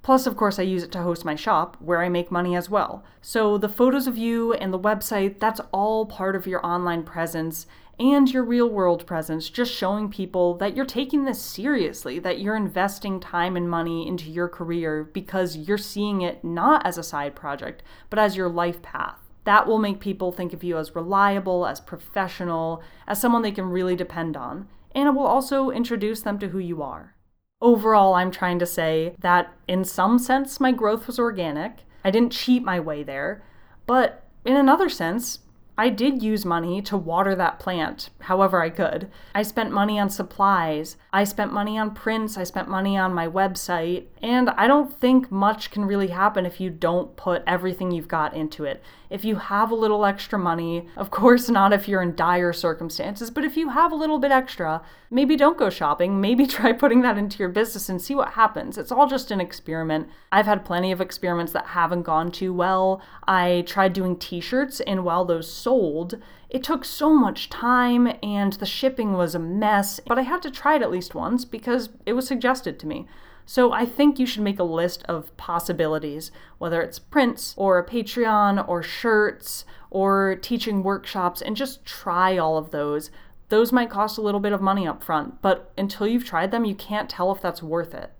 Plus, 0.02 0.26
of 0.26 0.36
course, 0.36 0.58
I 0.58 0.62
use 0.62 0.82
it 0.82 0.92
to 0.92 1.02
host 1.02 1.24
my 1.24 1.34
shop 1.34 1.76
where 1.78 2.02
I 2.02 2.08
make 2.08 2.30
money 2.30 2.56
as 2.56 2.70
well. 2.70 3.04
So, 3.20 3.58
the 3.58 3.68
photos 3.68 4.06
of 4.06 4.16
you 4.16 4.54
and 4.54 4.72
the 4.72 4.78
website, 4.78 5.40
that's 5.40 5.60
all 5.72 6.06
part 6.06 6.34
of 6.34 6.46
your 6.46 6.64
online 6.64 7.02
presence 7.02 7.66
and 7.98 8.32
your 8.32 8.42
real 8.42 8.68
world 8.68 9.06
presence, 9.06 9.50
just 9.50 9.70
showing 9.70 10.08
people 10.08 10.54
that 10.54 10.74
you're 10.74 10.86
taking 10.86 11.26
this 11.26 11.40
seriously, 11.40 12.18
that 12.18 12.40
you're 12.40 12.56
investing 12.56 13.20
time 13.20 13.56
and 13.56 13.68
money 13.68 14.08
into 14.08 14.30
your 14.30 14.48
career 14.48 15.04
because 15.04 15.54
you're 15.54 15.76
seeing 15.76 16.22
it 16.22 16.42
not 16.42 16.84
as 16.86 16.96
a 16.96 17.02
side 17.02 17.36
project, 17.36 17.82
but 18.08 18.18
as 18.18 18.38
your 18.38 18.48
life 18.48 18.80
path. 18.80 19.18
That 19.44 19.66
will 19.66 19.78
make 19.78 20.00
people 20.00 20.32
think 20.32 20.54
of 20.54 20.64
you 20.64 20.78
as 20.78 20.94
reliable, 20.94 21.66
as 21.66 21.78
professional, 21.78 22.82
as 23.06 23.20
someone 23.20 23.42
they 23.42 23.52
can 23.52 23.66
really 23.66 23.96
depend 23.96 24.34
on, 24.34 24.68
and 24.94 25.06
it 25.06 25.12
will 25.12 25.26
also 25.26 25.70
introduce 25.70 26.22
them 26.22 26.38
to 26.38 26.48
who 26.48 26.58
you 26.58 26.82
are. 26.82 27.14
Overall, 27.62 28.14
I'm 28.14 28.30
trying 28.30 28.58
to 28.60 28.66
say 28.66 29.14
that 29.18 29.52
in 29.68 29.84
some 29.84 30.18
sense, 30.18 30.60
my 30.60 30.72
growth 30.72 31.06
was 31.06 31.18
organic. 31.18 31.80
I 32.04 32.10
didn't 32.10 32.32
cheat 32.32 32.62
my 32.62 32.80
way 32.80 33.02
there, 33.02 33.42
but 33.86 34.24
in 34.46 34.56
another 34.56 34.88
sense, 34.88 35.40
I 35.76 35.88
did 35.88 36.22
use 36.22 36.44
money 36.44 36.82
to 36.82 36.96
water 36.96 37.34
that 37.34 37.58
plant 37.58 38.10
however 38.20 38.62
I 38.62 38.68
could. 38.68 39.10
I 39.34 39.42
spent 39.42 39.72
money 39.72 39.98
on 39.98 40.10
supplies, 40.10 40.96
I 41.12 41.24
spent 41.24 41.54
money 41.54 41.78
on 41.78 41.94
prints, 41.94 42.36
I 42.36 42.44
spent 42.44 42.68
money 42.68 42.98
on 42.98 43.14
my 43.14 43.26
website, 43.26 44.04
and 44.22 44.50
I 44.50 44.66
don't 44.66 44.92
think 44.92 45.30
much 45.30 45.70
can 45.70 45.86
really 45.86 46.08
happen 46.08 46.44
if 46.44 46.60
you 46.60 46.68
don't 46.68 47.16
put 47.16 47.42
everything 47.46 47.90
you've 47.90 48.08
got 48.08 48.34
into 48.34 48.64
it. 48.64 48.82
If 49.10 49.24
you 49.24 49.36
have 49.36 49.72
a 49.72 49.74
little 49.74 50.04
extra 50.04 50.38
money, 50.38 50.88
of 50.96 51.10
course, 51.10 51.50
not 51.50 51.72
if 51.72 51.88
you're 51.88 52.00
in 52.00 52.14
dire 52.14 52.52
circumstances, 52.52 53.28
but 53.30 53.44
if 53.44 53.56
you 53.56 53.70
have 53.70 53.90
a 53.90 53.96
little 53.96 54.20
bit 54.20 54.30
extra, 54.30 54.82
maybe 55.10 55.36
don't 55.36 55.58
go 55.58 55.68
shopping. 55.68 56.20
Maybe 56.20 56.46
try 56.46 56.72
putting 56.72 57.02
that 57.02 57.18
into 57.18 57.38
your 57.40 57.48
business 57.48 57.88
and 57.88 58.00
see 58.00 58.14
what 58.14 58.30
happens. 58.30 58.78
It's 58.78 58.92
all 58.92 59.08
just 59.08 59.32
an 59.32 59.40
experiment. 59.40 60.08
I've 60.30 60.46
had 60.46 60.64
plenty 60.64 60.92
of 60.92 61.00
experiments 61.00 61.52
that 61.52 61.66
haven't 61.66 62.02
gone 62.02 62.30
too 62.30 62.54
well. 62.54 63.02
I 63.26 63.64
tried 63.66 63.92
doing 63.92 64.16
t 64.16 64.40
shirts, 64.40 64.80
and 64.80 65.04
while 65.04 65.24
those 65.24 65.52
sold, 65.52 66.16
it 66.48 66.62
took 66.62 66.84
so 66.84 67.12
much 67.12 67.50
time 67.50 68.12
and 68.22 68.52
the 68.54 68.66
shipping 68.66 69.14
was 69.14 69.34
a 69.34 69.38
mess, 69.40 70.00
but 70.06 70.18
I 70.18 70.22
had 70.22 70.42
to 70.42 70.50
try 70.50 70.76
it 70.76 70.82
at 70.82 70.90
least 70.90 71.14
once 71.14 71.44
because 71.44 71.90
it 72.06 72.12
was 72.12 72.26
suggested 72.26 72.78
to 72.80 72.86
me. 72.86 73.06
So 73.50 73.72
I 73.72 73.84
think 73.84 74.20
you 74.20 74.26
should 74.26 74.44
make 74.44 74.60
a 74.60 74.62
list 74.62 75.02
of 75.08 75.36
possibilities, 75.36 76.30
whether 76.58 76.80
it's 76.80 77.00
prints 77.00 77.52
or 77.56 77.80
a 77.80 77.84
Patreon 77.84 78.64
or 78.68 78.80
shirts 78.80 79.64
or 79.90 80.36
teaching 80.36 80.84
workshops, 80.84 81.42
and 81.42 81.56
just 81.56 81.84
try 81.84 82.38
all 82.38 82.56
of 82.56 82.70
those. 82.70 83.10
Those 83.48 83.72
might 83.72 83.90
cost 83.90 84.18
a 84.18 84.20
little 84.20 84.38
bit 84.38 84.52
of 84.52 84.60
money 84.60 84.86
up 84.86 85.02
front, 85.02 85.42
but 85.42 85.72
until 85.76 86.06
you've 86.06 86.24
tried 86.24 86.52
them, 86.52 86.64
you 86.64 86.76
can't 86.76 87.10
tell 87.10 87.32
if 87.32 87.42
that's 87.42 87.60
worth 87.60 87.92
it. 87.92 88.12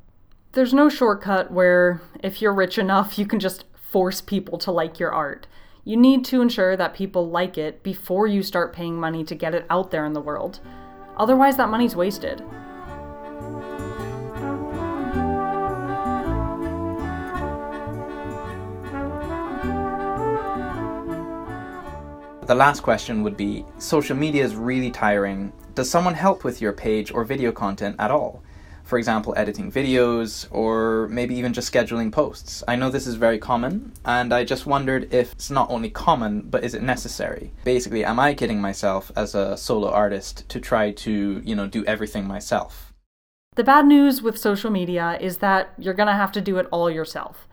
There's 0.50 0.74
no 0.74 0.88
shortcut 0.88 1.52
where 1.52 2.02
if 2.24 2.42
you're 2.42 2.52
rich 2.52 2.76
enough, 2.76 3.16
you 3.16 3.24
can 3.24 3.38
just 3.38 3.66
force 3.76 4.20
people 4.20 4.58
to 4.58 4.72
like 4.72 4.98
your 4.98 5.12
art. 5.12 5.46
You 5.84 5.96
need 5.96 6.24
to 6.24 6.42
ensure 6.42 6.76
that 6.76 6.92
people 6.92 7.30
like 7.30 7.56
it 7.56 7.84
before 7.84 8.26
you 8.26 8.42
start 8.42 8.74
paying 8.74 8.96
money 8.96 9.22
to 9.22 9.36
get 9.36 9.54
it 9.54 9.64
out 9.70 9.92
there 9.92 10.04
in 10.04 10.12
the 10.12 10.20
world. 10.20 10.58
Otherwise, 11.16 11.56
that 11.56 11.70
money's 11.70 11.94
wasted. 11.94 12.42
The 22.50 22.56
last 22.56 22.80
question 22.80 23.22
would 23.22 23.36
be 23.36 23.64
social 23.78 24.16
media 24.16 24.42
is 24.42 24.56
really 24.56 24.90
tiring. 24.90 25.52
Does 25.76 25.88
someone 25.88 26.14
help 26.14 26.42
with 26.42 26.60
your 26.60 26.72
page 26.72 27.12
or 27.12 27.22
video 27.22 27.52
content 27.52 27.94
at 28.00 28.10
all? 28.10 28.42
for 28.82 28.98
example, 28.98 29.32
editing 29.36 29.70
videos 29.70 30.48
or 30.50 31.06
maybe 31.10 31.36
even 31.36 31.52
just 31.52 31.72
scheduling 31.72 32.10
posts. 32.10 32.64
I 32.66 32.74
know 32.74 32.90
this 32.90 33.06
is 33.06 33.14
very 33.14 33.38
common, 33.38 33.92
and 34.04 34.34
I 34.34 34.42
just 34.42 34.66
wondered 34.66 35.14
if 35.14 35.30
it's 35.30 35.48
not 35.48 35.70
only 35.70 35.90
common, 35.90 36.40
but 36.40 36.64
is 36.64 36.74
it 36.74 36.82
necessary? 36.82 37.52
Basically, 37.62 38.04
am 38.04 38.18
I 38.18 38.34
kidding 38.34 38.60
myself 38.60 39.12
as 39.14 39.36
a 39.36 39.56
solo 39.56 39.88
artist 39.88 40.48
to 40.48 40.58
try 40.58 40.90
to, 40.90 41.40
you 41.44 41.54
know, 41.54 41.68
do 41.68 41.84
everything 41.84 42.26
myself? 42.26 42.92
The 43.54 43.62
bad 43.62 43.86
news 43.86 44.22
with 44.22 44.36
social 44.36 44.72
media 44.72 45.16
is 45.20 45.38
that 45.38 45.72
you're 45.78 45.94
gonna 45.94 46.16
have 46.16 46.32
to 46.32 46.40
do 46.40 46.58
it 46.58 46.66
all 46.72 46.90
yourself. 46.90 47.46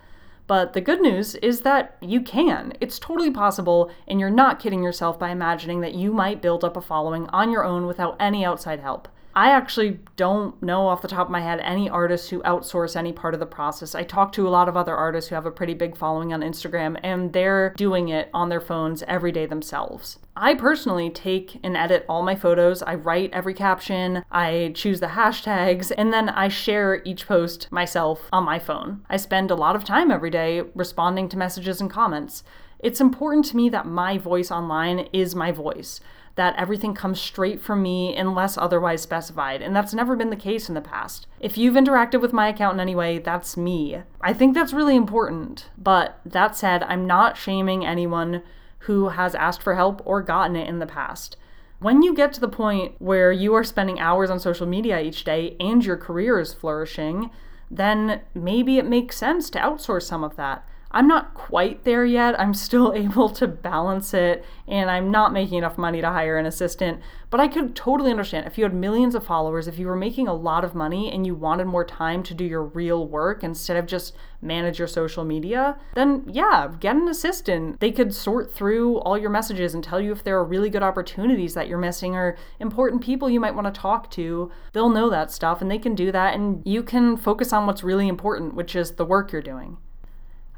But 0.47 0.71
the 0.71 0.81
good 0.81 1.01
news 1.01 1.35
is 1.35 1.61
that 1.61 1.97
you 2.01 2.21
can. 2.21 2.73
It's 2.79 2.99
totally 2.99 3.31
possible, 3.31 3.91
and 4.07 4.19
you're 4.19 4.29
not 4.29 4.59
kidding 4.59 4.81
yourself 4.81 5.19
by 5.19 5.29
imagining 5.29 5.81
that 5.81 5.93
you 5.93 6.13
might 6.13 6.41
build 6.41 6.63
up 6.63 6.77
a 6.77 6.81
following 6.81 7.27
on 7.29 7.51
your 7.51 7.65
own 7.65 7.85
without 7.85 8.15
any 8.17 8.45
outside 8.45 8.79
help. 8.79 9.09
I 9.37 9.51
actually 9.51 9.99
don't 10.15 10.59
know 10.63 10.87
off 10.87 11.03
the 11.03 11.07
top 11.07 11.27
of 11.27 11.31
my 11.31 11.41
head 11.41 11.59
any 11.59 11.87
artists 11.87 12.27
who 12.27 12.41
outsource 12.41 12.95
any 12.95 13.13
part 13.13 13.35
of 13.35 13.39
the 13.39 13.45
process. 13.45 13.93
I 13.93 14.01
talk 14.01 14.31
to 14.31 14.47
a 14.47 14.49
lot 14.49 14.67
of 14.67 14.75
other 14.75 14.95
artists 14.95 15.29
who 15.29 15.35
have 15.35 15.45
a 15.45 15.51
pretty 15.51 15.75
big 15.75 15.95
following 15.95 16.33
on 16.33 16.41
Instagram 16.41 16.99
and 17.03 17.31
they're 17.33 17.75
doing 17.77 18.09
it 18.09 18.31
on 18.33 18.49
their 18.49 18.59
phones 18.59 19.03
every 19.03 19.31
day 19.31 19.45
themselves. 19.45 20.17
I 20.35 20.55
personally 20.55 21.11
take 21.11 21.59
and 21.61 21.77
edit 21.77 22.03
all 22.09 22.23
my 22.23 22.35
photos. 22.35 22.81
I 22.81 22.95
write 22.95 23.29
every 23.31 23.53
caption, 23.53 24.25
I 24.31 24.71
choose 24.73 25.01
the 25.01 25.07
hashtags, 25.09 25.91
and 25.95 26.11
then 26.11 26.29
I 26.29 26.47
share 26.47 27.03
each 27.05 27.27
post 27.27 27.71
myself 27.71 28.29
on 28.33 28.43
my 28.43 28.57
phone. 28.57 29.05
I 29.07 29.17
spend 29.17 29.51
a 29.51 29.55
lot 29.55 29.75
of 29.75 29.83
time 29.83 30.09
every 30.09 30.31
day 30.31 30.63
responding 30.73 31.29
to 31.29 31.37
messages 31.37 31.79
and 31.79 31.91
comments. 31.91 32.43
It's 32.79 33.01
important 33.01 33.45
to 33.45 33.55
me 33.55 33.69
that 33.69 33.85
my 33.85 34.17
voice 34.17 34.49
online 34.49 35.09
is 35.13 35.35
my 35.35 35.51
voice 35.51 36.01
that 36.37 36.55
everything 36.55 36.93
comes 36.93 37.19
straight 37.19 37.59
from 37.59 37.81
me 37.81 38.15
unless 38.15 38.57
otherwise 38.57 39.01
specified, 39.01 39.61
and 39.61 39.75
that's 39.75 39.93
never 39.93 40.15
been 40.15 40.29
the 40.29 40.35
case 40.35 40.69
in 40.69 40.75
the 40.75 40.81
past. 40.81 41.27
If 41.39 41.57
you've 41.57 41.73
interacted 41.73 42.21
with 42.21 42.31
my 42.31 42.47
account 42.47 42.75
in 42.75 42.79
any 42.79 42.95
way, 42.95 43.17
that's 43.17 43.57
me. 43.57 44.03
I 44.21 44.33
think 44.33 44.53
that's 44.53 44.71
really 44.71 44.95
important. 44.95 45.69
But 45.77 46.19
that 46.25 46.55
said, 46.55 46.83
I'm 46.83 47.05
not 47.05 47.37
shaming 47.37 47.85
anyone 47.85 48.43
who 48.81 49.09
has 49.09 49.35
asked 49.35 49.63
for 49.63 49.75
help 49.75 50.01
or 50.05 50.21
gotten 50.21 50.55
it 50.55 50.69
in 50.69 50.79
the 50.79 50.85
past. 50.85 51.37
When 51.79 52.01
you 52.01 52.13
get 52.13 52.33
to 52.33 52.39
the 52.39 52.47
point 52.47 52.95
where 52.99 53.31
you 53.31 53.53
are 53.53 53.63
spending 53.63 53.99
hours 53.99 54.29
on 54.29 54.39
social 54.39 54.67
media 54.67 55.01
each 55.01 55.23
day 55.23 55.57
and 55.59 55.83
your 55.83 55.97
career 55.97 56.39
is 56.39 56.53
flourishing, 56.53 57.31
then 57.69 58.21
maybe 58.33 58.77
it 58.77 58.85
makes 58.85 59.17
sense 59.17 59.49
to 59.49 59.59
outsource 59.59 60.03
some 60.03 60.23
of 60.23 60.35
that. 60.37 60.67
I'm 60.97 61.07
not 61.07 61.35
quite 61.35 61.83
there 61.83 62.05
yet. 62.05 62.39
I'm 62.39 62.55
still 62.55 62.91
able 62.95 63.29
to 63.29 63.47
balance 63.47 64.15
it 64.15 64.43
and 64.67 64.89
I'm 64.89 65.11
not 65.11 65.31
making 65.31 65.59
enough 65.59 65.77
money 65.77 66.01
to 66.01 66.09
hire 66.09 66.39
an 66.39 66.47
assistant. 66.47 67.01
But 67.29 67.39
I 67.39 67.47
could 67.47 67.75
totally 67.75 68.09
understand 68.09 68.47
if 68.47 68.57
you 68.57 68.63
had 68.63 68.73
millions 68.73 69.13
of 69.13 69.23
followers, 69.23 69.67
if 69.67 69.77
you 69.77 69.85
were 69.85 69.95
making 69.95 70.27
a 70.27 70.33
lot 70.33 70.63
of 70.63 70.73
money 70.73 71.11
and 71.11 71.23
you 71.23 71.35
wanted 71.35 71.65
more 71.65 71.85
time 71.85 72.23
to 72.23 72.33
do 72.33 72.43
your 72.43 72.63
real 72.63 73.07
work 73.07 73.43
instead 73.43 73.77
of 73.77 73.85
just 73.85 74.15
manage 74.41 74.79
your 74.79 74.87
social 74.87 75.23
media, 75.23 75.77
then 75.93 76.23
yeah, 76.27 76.73
get 76.79 76.95
an 76.95 77.07
assistant. 77.07 77.79
They 77.79 77.91
could 77.91 78.11
sort 78.11 78.51
through 78.51 78.97
all 79.01 79.19
your 79.19 79.29
messages 79.29 79.75
and 79.75 79.83
tell 79.83 80.01
you 80.01 80.11
if 80.11 80.23
there 80.23 80.37
are 80.37 80.45
really 80.45 80.71
good 80.71 80.83
opportunities 80.83 81.53
that 81.53 81.67
you're 81.67 81.77
missing 81.77 82.15
or 82.15 82.35
important 82.59 83.03
people 83.03 83.29
you 83.29 83.39
might 83.39 83.53
want 83.53 83.71
to 83.71 83.79
talk 83.79 84.09
to. 84.11 84.51
They'll 84.73 84.89
know 84.89 85.11
that 85.11 85.29
stuff 85.29 85.61
and 85.61 85.69
they 85.69 85.79
can 85.79 85.93
do 85.93 86.11
that 86.11 86.33
and 86.33 86.63
you 86.65 86.81
can 86.81 87.17
focus 87.17 87.53
on 87.53 87.67
what's 87.67 87.83
really 87.83 88.07
important, 88.07 88.55
which 88.55 88.75
is 88.75 88.95
the 88.95 89.05
work 89.05 89.31
you're 89.31 89.43
doing. 89.43 89.77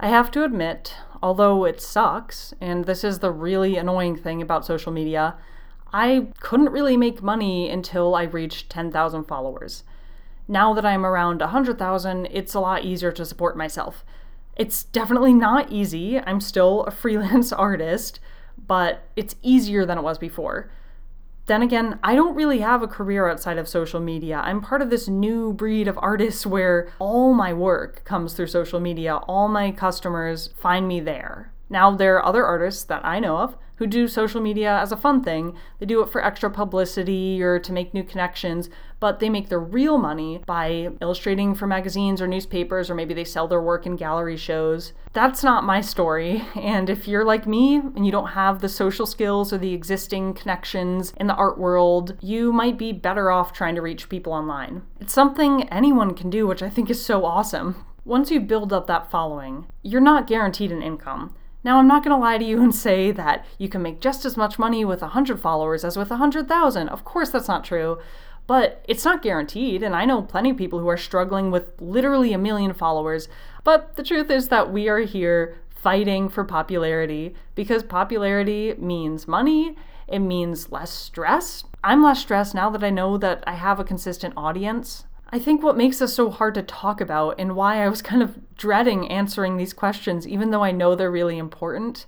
I 0.01 0.07
have 0.07 0.31
to 0.31 0.45
admit, 0.45 0.95
although 1.21 1.65
it 1.65 1.81
sucks, 1.81 2.53
and 2.61 2.85
this 2.85 3.03
is 3.03 3.19
the 3.19 3.31
really 3.31 3.75
annoying 3.75 4.15
thing 4.15 4.41
about 4.41 4.65
social 4.65 4.93
media, 4.93 5.35
I 5.91 6.27
couldn't 6.39 6.71
really 6.71 6.95
make 6.95 7.21
money 7.21 7.69
until 7.69 8.15
I 8.15 8.23
reached 8.23 8.69
10,000 8.69 9.25
followers. 9.25 9.83
Now 10.47 10.73
that 10.73 10.85
I'm 10.85 11.05
around 11.05 11.41
100,000, 11.41 12.27
it's 12.31 12.53
a 12.53 12.61
lot 12.61 12.85
easier 12.85 13.11
to 13.11 13.25
support 13.25 13.57
myself. 13.57 14.05
It's 14.55 14.83
definitely 14.83 15.33
not 15.33 15.69
easy. 15.69 16.19
I'm 16.19 16.39
still 16.39 16.83
a 16.83 16.91
freelance 17.01 17.51
artist, 17.51 18.21
but 18.67 19.03
it's 19.17 19.35
easier 19.41 19.85
than 19.85 19.97
it 19.97 20.03
was 20.03 20.17
before. 20.17 20.71
Then 21.49 21.63
again, 21.63 21.97
I 22.03 22.13
don't 22.13 22.35
really 22.35 22.59
have 22.59 22.83
a 22.83 22.87
career 22.87 23.27
outside 23.27 23.57
of 23.57 23.67
social 23.67 23.99
media. 23.99 24.39
I'm 24.45 24.61
part 24.61 24.83
of 24.83 24.91
this 24.91 25.07
new 25.07 25.51
breed 25.51 25.87
of 25.87 25.97
artists 25.99 26.45
where 26.45 26.89
all 26.99 27.33
my 27.33 27.53
work 27.53 28.03
comes 28.05 28.35
through 28.35 28.45
social 28.45 28.79
media. 28.79 29.15
All 29.15 29.47
my 29.47 29.71
customers 29.71 30.53
find 30.55 30.87
me 30.87 30.99
there. 30.99 31.51
Now, 31.67 31.89
there 31.89 32.17
are 32.17 32.23
other 32.23 32.45
artists 32.45 32.83
that 32.83 33.03
I 33.03 33.19
know 33.19 33.37
of 33.37 33.57
who 33.79 33.87
do 33.87 34.07
social 34.09 34.41
media 34.41 34.77
as 34.77 34.91
a 34.91 34.97
fun 34.97 35.23
thing. 35.23 35.55
They 35.79 35.85
do 35.85 36.01
it 36.01 36.11
for 36.11 36.23
extra 36.23 36.51
publicity 36.51 37.41
or 37.41 37.59
to 37.59 37.71
make 37.71 37.93
new 37.93 38.03
connections, 38.03 38.69
but 38.99 39.19
they 39.21 39.29
make 39.29 39.47
their 39.47 39.59
real 39.59 39.97
money 39.97 40.41
by 40.45 40.89
illustrating 41.01 41.55
for 41.55 41.65
magazines 41.65 42.21
or 42.21 42.27
newspapers, 42.27 42.89
or 42.89 42.95
maybe 42.95 43.13
they 43.13 43.23
sell 43.23 43.47
their 43.47 43.61
work 43.61 43.85
in 43.85 43.95
gallery 43.95 44.35
shows. 44.35 44.91
That's 45.13 45.43
not 45.43 45.63
my 45.63 45.81
story. 45.81 46.43
And 46.69 46.89
if 46.89 47.07
you're 47.07 47.25
like 47.25 47.47
me 47.47 47.77
and 47.77 48.05
you 48.05 48.11
don't 48.11 48.27
have 48.27 48.59
the 48.59 48.69
social 48.69 49.05
skills 49.05 49.51
or 49.53 49.57
the 49.57 49.73
existing 49.73 50.33
connections 50.33 51.13
in 51.17 51.27
the 51.27 51.33
art 51.35 51.57
world, 51.57 52.15
you 52.21 52.51
might 52.51 52.77
be 52.77 52.91
better 52.91 53.31
off 53.31 53.53
trying 53.53 53.75
to 53.75 53.81
reach 53.81 54.09
people 54.09 54.33
online. 54.33 54.83
It's 54.99 55.13
something 55.13 55.67
anyone 55.69 56.13
can 56.13 56.29
do, 56.29 56.45
which 56.45 56.61
I 56.61 56.69
think 56.69 56.89
is 56.89 57.03
so 57.03 57.25
awesome. 57.25 57.83
Once 58.05 58.29
you 58.29 58.39
build 58.39 58.73
up 58.73 58.87
that 58.87 59.09
following, 59.09 59.67
you're 59.83 60.01
not 60.01 60.27
guaranteed 60.27 60.71
an 60.71 60.81
income. 60.81 61.33
Now, 61.63 61.77
I'm 61.77 61.87
not 61.87 62.03
going 62.03 62.15
to 62.15 62.21
lie 62.21 62.37
to 62.37 62.45
you 62.45 62.61
and 62.61 62.73
say 62.73 63.11
that 63.11 63.45
you 63.57 63.67
can 63.67 63.81
make 63.81 63.99
just 63.99 64.25
as 64.25 64.37
much 64.37 64.59
money 64.59 64.85
with 64.85 65.01
100 65.01 65.39
followers 65.39 65.83
as 65.83 65.97
with 65.97 66.09
100,000. 66.09 66.89
Of 66.89 67.03
course, 67.03 67.29
that's 67.29 67.47
not 67.47 67.63
true, 67.63 67.99
but 68.47 68.83
it's 68.87 69.05
not 69.05 69.21
guaranteed, 69.21 69.83
and 69.83 69.95
I 69.95 70.05
know 70.05 70.21
plenty 70.21 70.49
of 70.51 70.57
people 70.57 70.79
who 70.79 70.87
are 70.87 70.97
struggling 70.97 71.51
with 71.51 71.79
literally 71.79 72.33
a 72.33 72.37
million 72.37 72.73
followers. 72.73 73.27
But 73.63 73.95
the 73.95 74.03
truth 74.03 74.31
is 74.31 74.47
that 74.47 74.71
we 74.71 74.87
are 74.89 74.99
here 74.99 75.57
fighting 75.69 76.29
for 76.29 76.43
popularity 76.43 77.35
because 77.55 77.83
popularity 77.83 78.73
means 78.77 79.27
money, 79.27 79.77
it 80.07 80.19
means 80.19 80.71
less 80.71 80.91
stress. 80.91 81.63
I'm 81.83 82.03
less 82.03 82.19
stressed 82.19 82.55
now 82.55 82.69
that 82.71 82.83
I 82.83 82.89
know 82.89 83.17
that 83.17 83.43
I 83.45 83.53
have 83.53 83.79
a 83.79 83.83
consistent 83.83 84.33
audience. 84.35 85.05
I 85.31 85.37
think 85.37 85.61
what 85.61 85.77
makes 85.77 85.99
this 85.99 86.15
so 86.15 86.31
hard 86.31 86.55
to 86.55 86.63
talk 86.63 86.99
about 86.99 87.35
and 87.37 87.55
why 87.55 87.83
I 87.83 87.89
was 87.89 88.01
kind 88.01 88.23
of 88.23 88.55
dreading 88.55 89.07
answering 89.09 89.57
these 89.57 89.73
questions, 89.73 90.27
even 90.27 90.49
though 90.49 90.63
I 90.63 90.71
know 90.71 90.95
they're 90.95 91.11
really 91.11 91.37
important, 91.37 92.07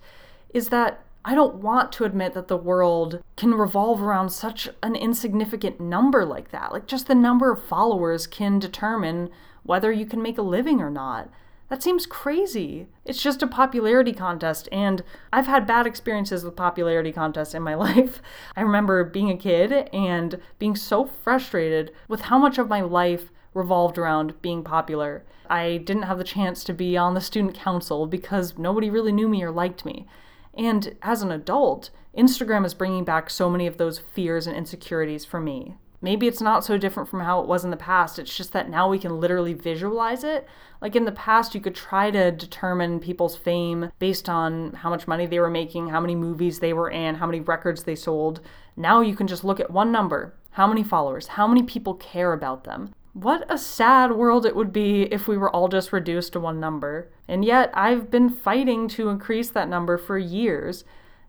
is 0.53 0.69
that 0.69 1.03
I 1.23 1.35
don't 1.35 1.55
want 1.55 1.91
to 1.93 2.05
admit 2.05 2.33
that 2.33 2.47
the 2.47 2.57
world 2.57 3.21
can 3.37 3.53
revolve 3.53 4.01
around 4.01 4.29
such 4.29 4.67
an 4.81 4.95
insignificant 4.95 5.79
number 5.79 6.25
like 6.25 6.49
that. 6.49 6.71
Like, 6.71 6.87
just 6.87 7.05
the 7.05 7.13
number 7.13 7.51
of 7.51 7.63
followers 7.63 8.25
can 8.25 8.57
determine 8.57 9.29
whether 9.61 9.91
you 9.91 10.07
can 10.07 10.23
make 10.23 10.39
a 10.39 10.43
living 10.43 10.81
or 10.81 10.89
not. 10.89 11.29
That 11.71 11.81
seems 11.81 12.05
crazy. 12.05 12.87
It's 13.05 13.23
just 13.23 13.41
a 13.41 13.47
popularity 13.47 14.11
contest, 14.11 14.67
and 14.73 15.01
I've 15.31 15.47
had 15.47 15.65
bad 15.65 15.87
experiences 15.87 16.43
with 16.43 16.57
popularity 16.57 17.13
contests 17.13 17.53
in 17.53 17.63
my 17.63 17.75
life. 17.87 18.21
I 18.57 18.61
remember 18.61 19.05
being 19.05 19.29
a 19.29 19.37
kid 19.37 19.71
and 19.93 20.41
being 20.59 20.75
so 20.75 21.05
frustrated 21.05 21.93
with 22.09 22.23
how 22.23 22.37
much 22.37 22.57
of 22.57 22.67
my 22.67 22.81
life 22.81 23.31
revolved 23.53 23.97
around 23.97 24.41
being 24.41 24.65
popular. 24.65 25.23
I 25.49 25.77
didn't 25.77 26.03
have 26.03 26.17
the 26.17 26.25
chance 26.25 26.65
to 26.65 26.73
be 26.73 26.97
on 26.97 27.13
the 27.13 27.21
student 27.21 27.55
council 27.55 28.05
because 28.05 28.57
nobody 28.57 28.89
really 28.89 29.13
knew 29.13 29.29
me 29.29 29.41
or 29.41 29.49
liked 29.49 29.85
me. 29.85 30.05
And 30.53 30.97
as 31.01 31.21
an 31.21 31.31
adult, 31.31 31.89
Instagram 32.17 32.65
is 32.65 32.73
bringing 32.73 33.05
back 33.05 33.29
so 33.29 33.49
many 33.49 33.65
of 33.65 33.77
those 33.77 33.99
fears 34.13 34.45
and 34.45 34.57
insecurities 34.57 35.23
for 35.23 35.39
me. 35.39 35.77
Maybe 36.01 36.27
it's 36.27 36.41
not 36.41 36.65
so 36.65 36.77
different 36.77 37.09
from 37.09 37.21
how 37.21 37.41
it 37.41 37.47
was 37.47 37.63
in 37.63 37.69
the 37.69 37.77
past. 37.77 38.17
It's 38.17 38.35
just 38.35 38.53
that 38.53 38.69
now 38.69 38.89
we 38.89 38.97
can 38.97 39.19
literally 39.19 39.53
visualize 39.53 40.23
it. 40.23 40.47
Like 40.81 40.95
in 40.95 41.05
the 41.05 41.11
past, 41.11 41.53
you 41.53 41.61
could 41.61 41.75
try 41.75 42.09
to 42.09 42.31
determine 42.31 42.99
people's 42.99 43.37
fame 43.37 43.91
based 43.99 44.27
on 44.27 44.73
how 44.73 44.89
much 44.89 45.07
money 45.07 45.27
they 45.27 45.39
were 45.39 45.49
making, 45.49 45.89
how 45.89 45.99
many 45.99 46.15
movies 46.15 46.59
they 46.59 46.73
were 46.73 46.89
in, 46.89 47.15
how 47.15 47.27
many 47.27 47.39
records 47.39 47.83
they 47.83 47.95
sold. 47.95 48.41
Now 48.75 49.01
you 49.01 49.15
can 49.15 49.27
just 49.27 49.43
look 49.43 49.59
at 49.59 49.69
one 49.69 49.91
number 49.91 50.33
how 50.51 50.67
many 50.67 50.83
followers, 50.83 51.27
how 51.27 51.47
many 51.47 51.63
people 51.63 51.93
care 51.95 52.33
about 52.33 52.65
them. 52.65 52.93
What 53.13 53.45
a 53.49 53.57
sad 53.57 54.13
world 54.13 54.45
it 54.45 54.55
would 54.55 54.71
be 54.71 55.03
if 55.03 55.27
we 55.27 55.37
were 55.37 55.53
all 55.53 55.67
just 55.67 55.91
reduced 55.91 56.33
to 56.33 56.39
one 56.39 56.59
number. 56.59 57.09
And 57.27 57.43
yet, 57.43 57.71
I've 57.73 58.11
been 58.11 58.29
fighting 58.29 58.87
to 58.89 59.09
increase 59.09 59.49
that 59.51 59.69
number 59.69 59.97
for 59.97 60.17
years, 60.17 60.83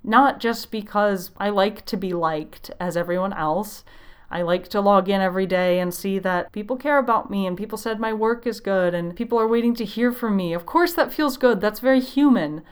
not 0.04 0.40
just 0.40 0.70
because 0.70 1.30
I 1.38 1.50
like 1.50 1.84
to 1.86 1.96
be 1.96 2.12
liked 2.12 2.70
as 2.80 2.96
everyone 2.96 3.32
else 3.32 3.84
I 4.32 4.40
like 4.40 4.68
to 4.68 4.80
log 4.80 5.10
in 5.10 5.20
every 5.20 5.46
day 5.46 5.78
and 5.78 5.92
see 5.92 6.18
that 6.20 6.50
people 6.52 6.76
care 6.76 6.98
about 6.98 7.30
me 7.30 7.46
and 7.46 7.56
people 7.56 7.76
said 7.76 8.00
my 8.00 8.14
work 8.14 8.46
is 8.46 8.60
good 8.60 8.94
and 8.94 9.14
people 9.14 9.38
are 9.38 9.46
waiting 9.46 9.74
to 9.74 9.84
hear 9.84 10.10
from 10.10 10.36
me. 10.36 10.54
Of 10.54 10.64
course, 10.64 10.94
that 10.94 11.12
feels 11.12 11.36
good. 11.36 11.60
That's 11.60 11.80
very 11.80 12.00
human. 12.00 12.62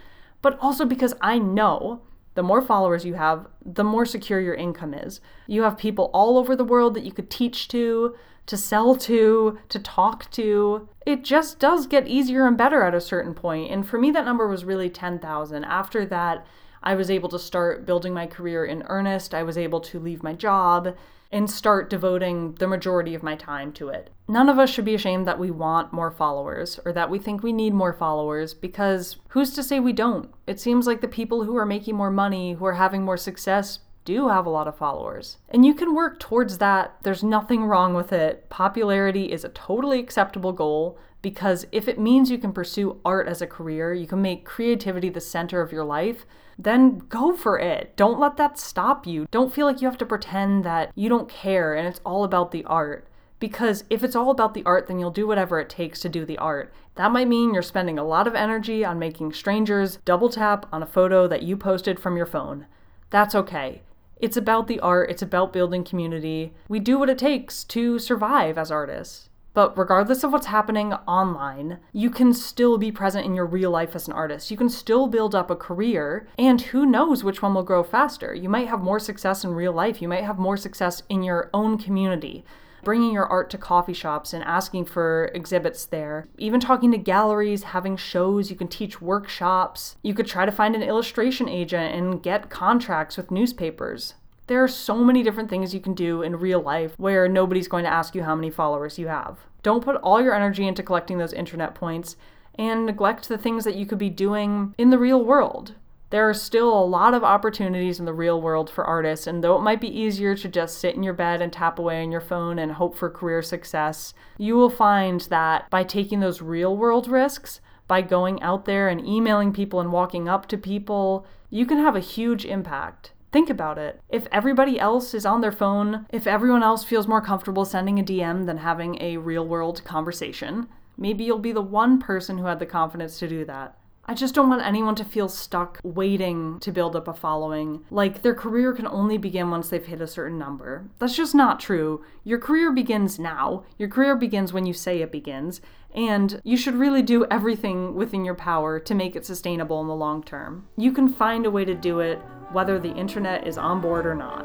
But 0.41 0.59
also 0.59 0.87
because 0.87 1.15
I 1.21 1.39
know 1.39 2.01
the 2.35 2.43
more 2.43 2.63
followers 2.63 3.05
you 3.05 3.15
have, 3.15 3.47
the 3.65 3.85
more 3.85 4.07
secure 4.07 4.41
your 4.41 4.55
income 4.55 4.95
is. 4.95 5.21
You 5.47 5.63
have 5.65 5.77
people 5.77 6.11
all 6.15 6.39
over 6.39 6.57
the 6.57 6.65
world 6.65 6.95
that 6.95 7.05
you 7.05 7.13
could 7.13 7.29
teach 7.29 7.69
to, 7.69 8.17
to 8.47 8.57
sell 8.57 8.97
to, 8.97 9.59
to 9.69 9.79
talk 9.79 10.31
to. 10.31 10.89
It 11.05 11.23
just 11.25 11.59
does 11.59 11.87
get 11.87 12.09
easier 12.09 12.47
and 12.47 12.57
better 12.57 12.83
at 12.83 12.95
a 12.95 13.03
certain 13.03 13.35
point. 13.35 13.71
And 13.71 13.87
for 13.87 13.99
me, 13.99 14.11
that 14.13 14.25
number 14.25 14.49
was 14.49 14.65
really 14.65 14.89
10,000. 14.89 15.65
After 15.65 16.07
that, 16.07 16.47
I 16.83 16.95
was 16.95 17.11
able 17.11 17.29
to 17.31 17.39
start 17.39 17.87
building 17.87 18.15
my 18.15 18.27
career 18.27 18.65
in 18.65 18.85
earnest. 18.89 19.35
I 19.35 19.43
was 19.43 19.59
able 19.59 19.81
to 19.81 19.99
leave 19.99 20.23
my 20.23 20.35
job 20.35 20.97
and 21.33 21.49
start 21.49 21.89
devoting 21.89 22.55
the 22.55 22.67
majority 22.67 23.15
of 23.15 23.23
my 23.23 23.37
time 23.37 23.73
to 23.73 23.89
it. 23.89 24.11
None 24.27 24.49
of 24.49 24.59
us 24.59 24.71
should 24.71 24.85
be 24.85 24.95
ashamed 24.95 25.29
that 25.29 25.39
we 25.39 25.51
want 25.51 25.93
more 25.93 26.11
followers 26.11 26.81
or 26.85 26.93
that 26.93 27.11
we 27.11 27.19
think 27.19 27.43
we 27.43 27.53
need 27.53 27.73
more 27.73 27.93
followers 27.93 28.53
because 28.53 29.17
who's 29.29 29.55
to 29.55 29.63
say 29.63 29.79
we 29.79 29.93
don't? 29.93 30.31
It 30.47 30.59
seems 30.59 30.87
like 30.87 31.01
the 31.01 31.09
people 31.09 31.45
who 31.45 31.57
are 31.57 31.67
making 31.67 31.95
more 31.95 32.11
money, 32.11 32.55
who 32.55 32.65
are 32.65 32.75
having 32.75 33.03
more 33.03 33.17
success, 33.17 33.81
do 34.05 34.29
have 34.29 34.47
a 34.47 34.51
lot 34.51 34.67
of 34.67 34.77
followers. 34.77 35.37
And 35.49 35.65
you 35.65 35.75
can 35.75 35.95
work 35.95 36.19
towards 36.19 36.59
that. 36.59 36.97
There's 37.03 37.23
nothing 37.23 37.65
wrong 37.65 37.95
with 37.95 38.13
it. 38.13 38.49
Popularity 38.49 39.31
is 39.31 39.45
a 39.45 39.51
totally 39.51 40.01
acceptable 40.01 40.53
goal 40.53 40.99
because 41.23 41.67
if 41.73 41.89
it 41.89 41.99
means 41.99 42.31
you 42.31 42.39
can 42.39 42.53
pursue 42.53 43.01
art 43.05 43.29
as 43.29 43.43
a 43.43 43.47
career, 43.47 43.93
you 43.93 44.07
can 44.07 44.23
make 44.23 44.45
creativity 44.45 45.09
the 45.09 45.21
center 45.21 45.61
of 45.61 45.73
your 45.73 45.85
life, 45.85 46.25
then 46.59 46.99
go 47.09 47.35
for 47.35 47.59
it. 47.59 47.97
Don't 47.97 48.21
let 48.21 48.37
that 48.37 48.59
stop 48.59 49.07
you. 49.07 49.27
Don't 49.31 49.53
feel 49.53 49.67
like 49.67 49.81
you 49.81 49.89
have 49.89 49.99
to 49.99 50.07
pretend 50.07 50.65
that 50.65 50.93
you 50.95 51.09
don't 51.09 51.29
care 51.29 51.75
and 51.75 51.87
it's 51.87 52.01
all 52.05 52.25
about 52.25 52.51
the 52.51 52.65
art. 52.65 53.07
Because 53.39 53.85
if 53.89 54.05
it's 54.05 54.15
all 54.15 54.31
about 54.31 54.53
the 54.53 54.65
art, 54.65 54.87
then 54.87 54.99
you'll 54.99 55.11
do 55.11 55.27
whatever 55.27 55.59
it 55.59 55.71
takes 55.71 56.01
to 56.01 56.11
do 56.11 56.27
the 56.27 56.37
art. 56.37 56.73
That 56.97 57.11
might 57.11 57.29
mean 57.29 57.55
you're 57.55 57.63
spending 57.63 57.99
a 57.99 58.05
lot 58.05 58.27
of 58.27 58.35
energy 58.35 58.85
on 58.85 58.99
making 58.99 59.33
strangers 59.33 59.97
double 60.05 60.29
tap 60.29 60.67
on 60.71 60.83
a 60.83 60.87
photo 60.87 61.27
that 61.27 61.43
you 61.43 61.57
posted 61.57 61.99
from 61.99 62.19
your 62.19 62.27
phone. 62.27 62.67
That's 63.09 63.35
okay. 63.35 63.81
It's 64.19 64.37
about 64.37 64.69
the 64.69 64.81
art, 64.81 65.11
it's 65.11 65.23
about 65.23 65.55
building 65.55 65.83
community. 65.83 66.53
We 66.69 66.79
do 66.79 66.99
what 66.99 67.09
it 67.09 67.17
takes 67.17 67.65
to 67.65 67.99
survive 67.99 68.59
as 68.59 68.71
artists. 68.71 69.30
But 69.53 69.77
regardless 69.77 70.23
of 70.23 70.33
what's 70.33 70.47
happening 70.47 70.93
online, 70.93 71.79
you 71.93 72.09
can 72.09 72.33
still 72.33 72.79
be 72.79 72.93
present 72.93 73.27
in 73.27 73.35
your 73.35 73.47
real 73.47 73.71
life 73.71 73.97
as 73.97 74.07
an 74.07 74.13
artist. 74.13 74.51
You 74.51 74.57
can 74.57 74.69
still 74.69 75.09
build 75.09 75.35
up 75.35 75.51
a 75.51 75.57
career, 75.57 76.29
and 76.39 76.61
who 76.61 76.87
knows 76.87 77.25
which 77.25 77.43
one 77.43 77.55
will 77.55 77.65
grow 77.65 77.83
faster. 77.83 78.33
You 78.33 78.49
might 78.49 78.69
have 78.69 78.81
more 78.81 79.01
success 79.01 79.43
in 79.43 79.55
real 79.55 79.73
life, 79.73 80.01
you 80.01 80.09
might 80.09 80.25
have 80.25 80.39
more 80.39 80.57
success 80.57 81.03
in 81.09 81.23
your 81.23 81.51
own 81.53 81.79
community. 81.79 82.45
Bringing 82.83 83.13
your 83.13 83.27
art 83.27 83.51
to 83.51 83.59
coffee 83.59 83.93
shops 83.93 84.33
and 84.33 84.43
asking 84.45 84.87
for 84.87 85.31
exhibits 85.35 85.85
there, 85.85 86.29
even 86.39 86.61
talking 86.61 86.91
to 86.93 86.99
galleries, 86.99 87.65
having 87.65 87.97
shows, 87.97 88.51
you 88.51 88.57
can 88.57 88.69
teach 88.69 89.03
workshops. 89.03 89.97
You 90.03 90.15
could 90.15 90.27
try 90.27 90.47
to 90.47 90.53
find 90.53 90.75
an 90.75 90.83
illustration 90.83 91.49
agent 91.49 91.95
and 91.95 92.23
get 92.23 92.49
contracts 92.49 93.19
with 93.19 93.31
newspapers. 93.31 94.15
There 94.51 94.65
are 94.65 94.67
so 94.67 94.97
many 94.97 95.23
different 95.23 95.49
things 95.49 95.73
you 95.73 95.79
can 95.79 95.95
do 95.95 96.23
in 96.23 96.35
real 96.35 96.61
life 96.61 96.95
where 96.97 97.29
nobody's 97.29 97.69
going 97.69 97.85
to 97.85 97.93
ask 97.93 98.17
you 98.17 98.25
how 98.25 98.35
many 98.35 98.51
followers 98.51 98.99
you 98.99 99.07
have. 99.07 99.39
Don't 99.63 99.85
put 99.85 99.95
all 100.03 100.21
your 100.21 100.35
energy 100.35 100.67
into 100.67 100.83
collecting 100.83 101.19
those 101.19 101.33
internet 101.33 101.77
points 101.77 102.17
and 102.57 102.85
neglect 102.85 103.29
the 103.29 103.39
things 103.39 103.63
that 103.63 103.77
you 103.77 103.87
could 103.87 103.97
be 103.97 104.11
doing 104.11 104.75
in 104.77 104.91
the 104.91 104.99
real 104.99 105.25
world. 105.25 105.77
There 106.11 106.29
are 106.29 106.35
still 106.35 106.77
a 106.77 106.85
lot 106.85 107.15
of 107.15 107.23
opportunities 107.23 108.01
in 108.01 108.07
the 108.07 108.13
real 108.13 108.43
world 108.43 108.69
for 108.69 108.83
artists, 108.83 109.29
and 109.29 109.45
though 109.45 109.57
it 109.57 109.63
might 109.63 109.81
be 109.81 109.87
easier 109.87 110.35
to 110.35 110.49
just 110.49 110.79
sit 110.79 110.97
in 110.97 111.05
your 111.05 111.15
bed 111.15 111.41
and 111.41 111.53
tap 111.53 111.79
away 111.79 112.03
on 112.03 112.11
your 112.11 112.21
phone 112.21 112.59
and 112.59 112.73
hope 112.73 112.97
for 112.97 113.09
career 113.09 113.43
success, 113.43 114.15
you 114.37 114.57
will 114.57 114.69
find 114.69 115.21
that 115.31 115.71
by 115.71 115.85
taking 115.85 116.19
those 116.19 116.43
real 116.43 116.77
world 116.77 117.07
risks, 117.07 117.61
by 117.87 118.03
going 118.03 118.43
out 118.43 118.65
there 118.65 118.89
and 118.89 119.07
emailing 119.07 119.53
people 119.53 119.79
and 119.79 119.93
walking 119.93 120.29
up 120.29 120.47
to 120.49 120.59
people, 120.59 121.25
you 121.51 121.65
can 121.65 121.79
have 121.79 121.95
a 121.95 122.01
huge 122.01 122.45
impact. 122.45 123.13
Think 123.33 123.49
about 123.49 123.79
it. 123.79 124.01
If 124.09 124.27
everybody 124.33 124.79
else 124.81 125.15
is 125.15 125.25
on 125.25 125.41
their 125.41 125.53
phone, 125.53 126.07
if 126.11 126.27
everyone 126.27 126.63
else 126.63 126.85
feels 126.85 127.07
more 127.07 127.21
comfortable 127.21 127.65
sending 127.65 127.99
a 127.99 128.05
DM 128.05 128.47
than 128.47 128.59
having 128.59 129.01
a 129.01 129.19
real 129.19 129.47
world 129.47 129.85
conversation, 129.85 130.69
maybe 130.97 131.25
you'll 131.25 131.39
be 131.39 131.53
the 131.53 131.63
one 131.63 132.01
person 132.01 132.39
who 132.39 132.47
had 132.47 132.59
the 132.59 132.67
confidence 132.67 133.19
to 133.21 133.29
do 133.29 133.45
that. 133.45 133.77
I 134.07 134.15
just 134.15 134.35
don't 134.35 134.49
want 134.49 134.67
anyone 134.67 134.97
to 134.97 135.05
feel 135.05 135.29
stuck 135.29 135.79
waiting 135.85 136.59
to 136.61 136.73
build 136.73 136.97
up 136.97 137.07
a 137.07 137.15
following. 137.15 137.85
Like 137.91 138.23
their 138.23 138.35
career 138.35 138.73
can 138.73 138.89
only 138.89 139.19
begin 139.19 139.51
once 139.51 139.69
they've 139.69 139.85
hit 139.85 140.01
a 140.01 140.07
certain 140.09 140.37
number. 140.37 140.89
That's 140.99 141.15
just 141.15 141.33
not 141.33 141.61
true. 141.61 142.05
Your 142.25 142.41
career 142.41 142.73
begins 142.73 143.21
now. 143.21 143.65
Your 143.79 143.89
career 143.89 144.17
begins 144.17 144.53
when 144.53 144.67
you 144.67 144.73
say 144.73 145.01
it 145.01 145.13
begins. 145.13 145.61
And 145.95 146.41
you 146.43 146.57
should 146.57 146.75
really 146.75 147.03
do 147.03 147.25
everything 147.31 147.95
within 147.95 148.25
your 148.25 148.35
power 148.35 148.81
to 148.81 148.95
make 148.95 149.15
it 149.15 149.25
sustainable 149.25 149.81
in 149.81 149.87
the 149.87 149.95
long 149.95 150.25
term. 150.25 150.67
You 150.77 150.91
can 150.91 151.09
find 151.09 151.47
a 151.47 151.51
way 151.51 151.65
to 151.65 151.75
do 151.75 152.01
it 152.01 152.21
whether 152.53 152.79
the 152.79 152.93
internet 152.95 153.47
is 153.47 153.59
on 153.59 153.81
board 153.81 154.07
or 154.07 154.15
not. 154.15 154.45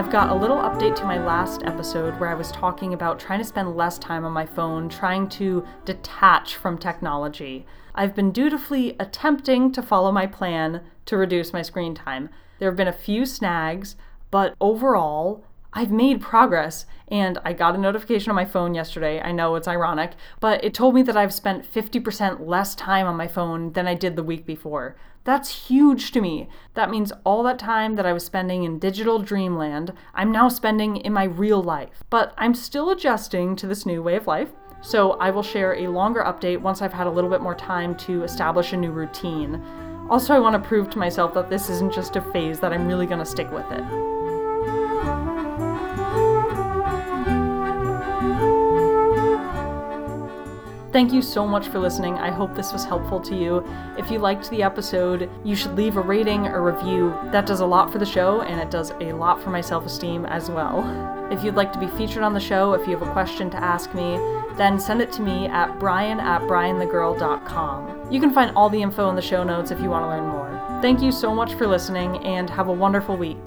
I've 0.00 0.10
got 0.10 0.30
a 0.30 0.34
little 0.34 0.56
update 0.56 0.96
to 0.96 1.04
my 1.04 1.18
last 1.18 1.62
episode 1.64 2.18
where 2.18 2.30
I 2.30 2.34
was 2.34 2.50
talking 2.52 2.94
about 2.94 3.20
trying 3.20 3.40
to 3.40 3.44
spend 3.44 3.76
less 3.76 3.98
time 3.98 4.24
on 4.24 4.32
my 4.32 4.46
phone, 4.46 4.88
trying 4.88 5.28
to 5.30 5.66
detach 5.84 6.56
from 6.56 6.78
technology. 6.78 7.66
I've 7.94 8.14
been 8.14 8.32
dutifully 8.32 8.96
attempting 8.98 9.72
to 9.72 9.82
follow 9.82 10.10
my 10.10 10.26
plan 10.26 10.80
to 11.04 11.18
reduce 11.18 11.52
my 11.52 11.60
screen 11.60 11.94
time. 11.94 12.30
There 12.58 12.70
have 12.70 12.76
been 12.76 12.88
a 12.88 12.94
few 12.94 13.26
snags, 13.26 13.96
but 14.30 14.54
overall, 14.58 15.44
I've 15.72 15.90
made 15.92 16.20
progress 16.20 16.86
and 17.08 17.38
I 17.44 17.52
got 17.52 17.74
a 17.74 17.78
notification 17.78 18.30
on 18.30 18.36
my 18.36 18.44
phone 18.44 18.74
yesterday. 18.74 19.20
I 19.20 19.32
know 19.32 19.54
it's 19.54 19.68
ironic, 19.68 20.12
but 20.40 20.62
it 20.64 20.74
told 20.74 20.94
me 20.94 21.02
that 21.02 21.16
I've 21.16 21.34
spent 21.34 21.70
50% 21.70 22.46
less 22.46 22.74
time 22.74 23.06
on 23.06 23.16
my 23.16 23.28
phone 23.28 23.72
than 23.72 23.86
I 23.86 23.94
did 23.94 24.16
the 24.16 24.22
week 24.22 24.46
before. 24.46 24.96
That's 25.24 25.66
huge 25.68 26.12
to 26.12 26.20
me. 26.20 26.48
That 26.74 26.90
means 26.90 27.12
all 27.24 27.42
that 27.42 27.58
time 27.58 27.96
that 27.96 28.06
I 28.06 28.12
was 28.12 28.24
spending 28.24 28.64
in 28.64 28.78
digital 28.78 29.18
dreamland, 29.18 29.92
I'm 30.14 30.32
now 30.32 30.48
spending 30.48 30.96
in 30.96 31.12
my 31.12 31.24
real 31.24 31.62
life. 31.62 32.02
But 32.10 32.32
I'm 32.38 32.54
still 32.54 32.90
adjusting 32.90 33.54
to 33.56 33.66
this 33.66 33.84
new 33.84 34.02
way 34.02 34.16
of 34.16 34.26
life. 34.26 34.48
So 34.82 35.12
I 35.12 35.30
will 35.30 35.42
share 35.42 35.74
a 35.74 35.88
longer 35.88 36.22
update 36.22 36.60
once 36.60 36.80
I've 36.80 36.92
had 36.92 37.06
a 37.06 37.10
little 37.10 37.28
bit 37.28 37.42
more 37.42 37.54
time 37.54 37.94
to 37.96 38.24
establish 38.24 38.72
a 38.72 38.76
new 38.76 38.90
routine. 38.90 39.62
Also, 40.08 40.34
I 40.34 40.40
want 40.40 40.60
to 40.60 40.68
prove 40.68 40.88
to 40.90 40.98
myself 40.98 41.34
that 41.34 41.50
this 41.50 41.68
isn't 41.68 41.92
just 41.92 42.16
a 42.16 42.22
phase, 42.32 42.58
that 42.60 42.72
I'm 42.72 42.88
really 42.88 43.06
going 43.06 43.20
to 43.20 43.26
stick 43.26 43.50
with 43.52 43.70
it. 43.70 44.19
Thank 51.00 51.14
you 51.14 51.22
so 51.22 51.46
much 51.46 51.68
for 51.68 51.78
listening. 51.78 52.18
I 52.18 52.30
hope 52.30 52.54
this 52.54 52.74
was 52.74 52.84
helpful 52.84 53.20
to 53.20 53.34
you. 53.34 53.66
If 53.96 54.10
you 54.10 54.18
liked 54.18 54.50
the 54.50 54.62
episode, 54.62 55.30
you 55.42 55.56
should 55.56 55.74
leave 55.74 55.96
a 55.96 56.02
rating 56.02 56.46
or 56.46 56.62
review. 56.62 57.18
That 57.32 57.46
does 57.46 57.60
a 57.60 57.66
lot 57.66 57.90
for 57.90 57.96
the 57.96 58.04
show 58.04 58.42
and 58.42 58.60
it 58.60 58.70
does 58.70 58.90
a 59.00 59.14
lot 59.14 59.42
for 59.42 59.48
my 59.48 59.62
self 59.62 59.86
esteem 59.86 60.26
as 60.26 60.50
well. 60.50 60.84
If 61.32 61.42
you'd 61.42 61.54
like 61.54 61.72
to 61.72 61.78
be 61.78 61.86
featured 61.86 62.22
on 62.22 62.34
the 62.34 62.38
show, 62.38 62.74
if 62.74 62.86
you 62.86 62.98
have 62.98 63.08
a 63.08 63.12
question 63.12 63.48
to 63.48 63.56
ask 63.56 63.94
me, 63.94 64.18
then 64.58 64.78
send 64.78 65.00
it 65.00 65.10
to 65.12 65.22
me 65.22 65.46
at 65.46 65.78
brian 65.78 66.20
at 66.20 66.42
brianthegirl.com. 66.42 68.12
You 68.12 68.20
can 68.20 68.34
find 68.34 68.54
all 68.54 68.68
the 68.68 68.82
info 68.82 69.08
in 69.08 69.16
the 69.16 69.22
show 69.22 69.42
notes 69.42 69.70
if 69.70 69.80
you 69.80 69.88
want 69.88 70.04
to 70.04 70.08
learn 70.08 70.28
more. 70.28 70.80
Thank 70.82 71.00
you 71.00 71.12
so 71.12 71.34
much 71.34 71.54
for 71.54 71.66
listening 71.66 72.22
and 72.26 72.50
have 72.50 72.68
a 72.68 72.74
wonderful 72.74 73.16
week. 73.16 73.38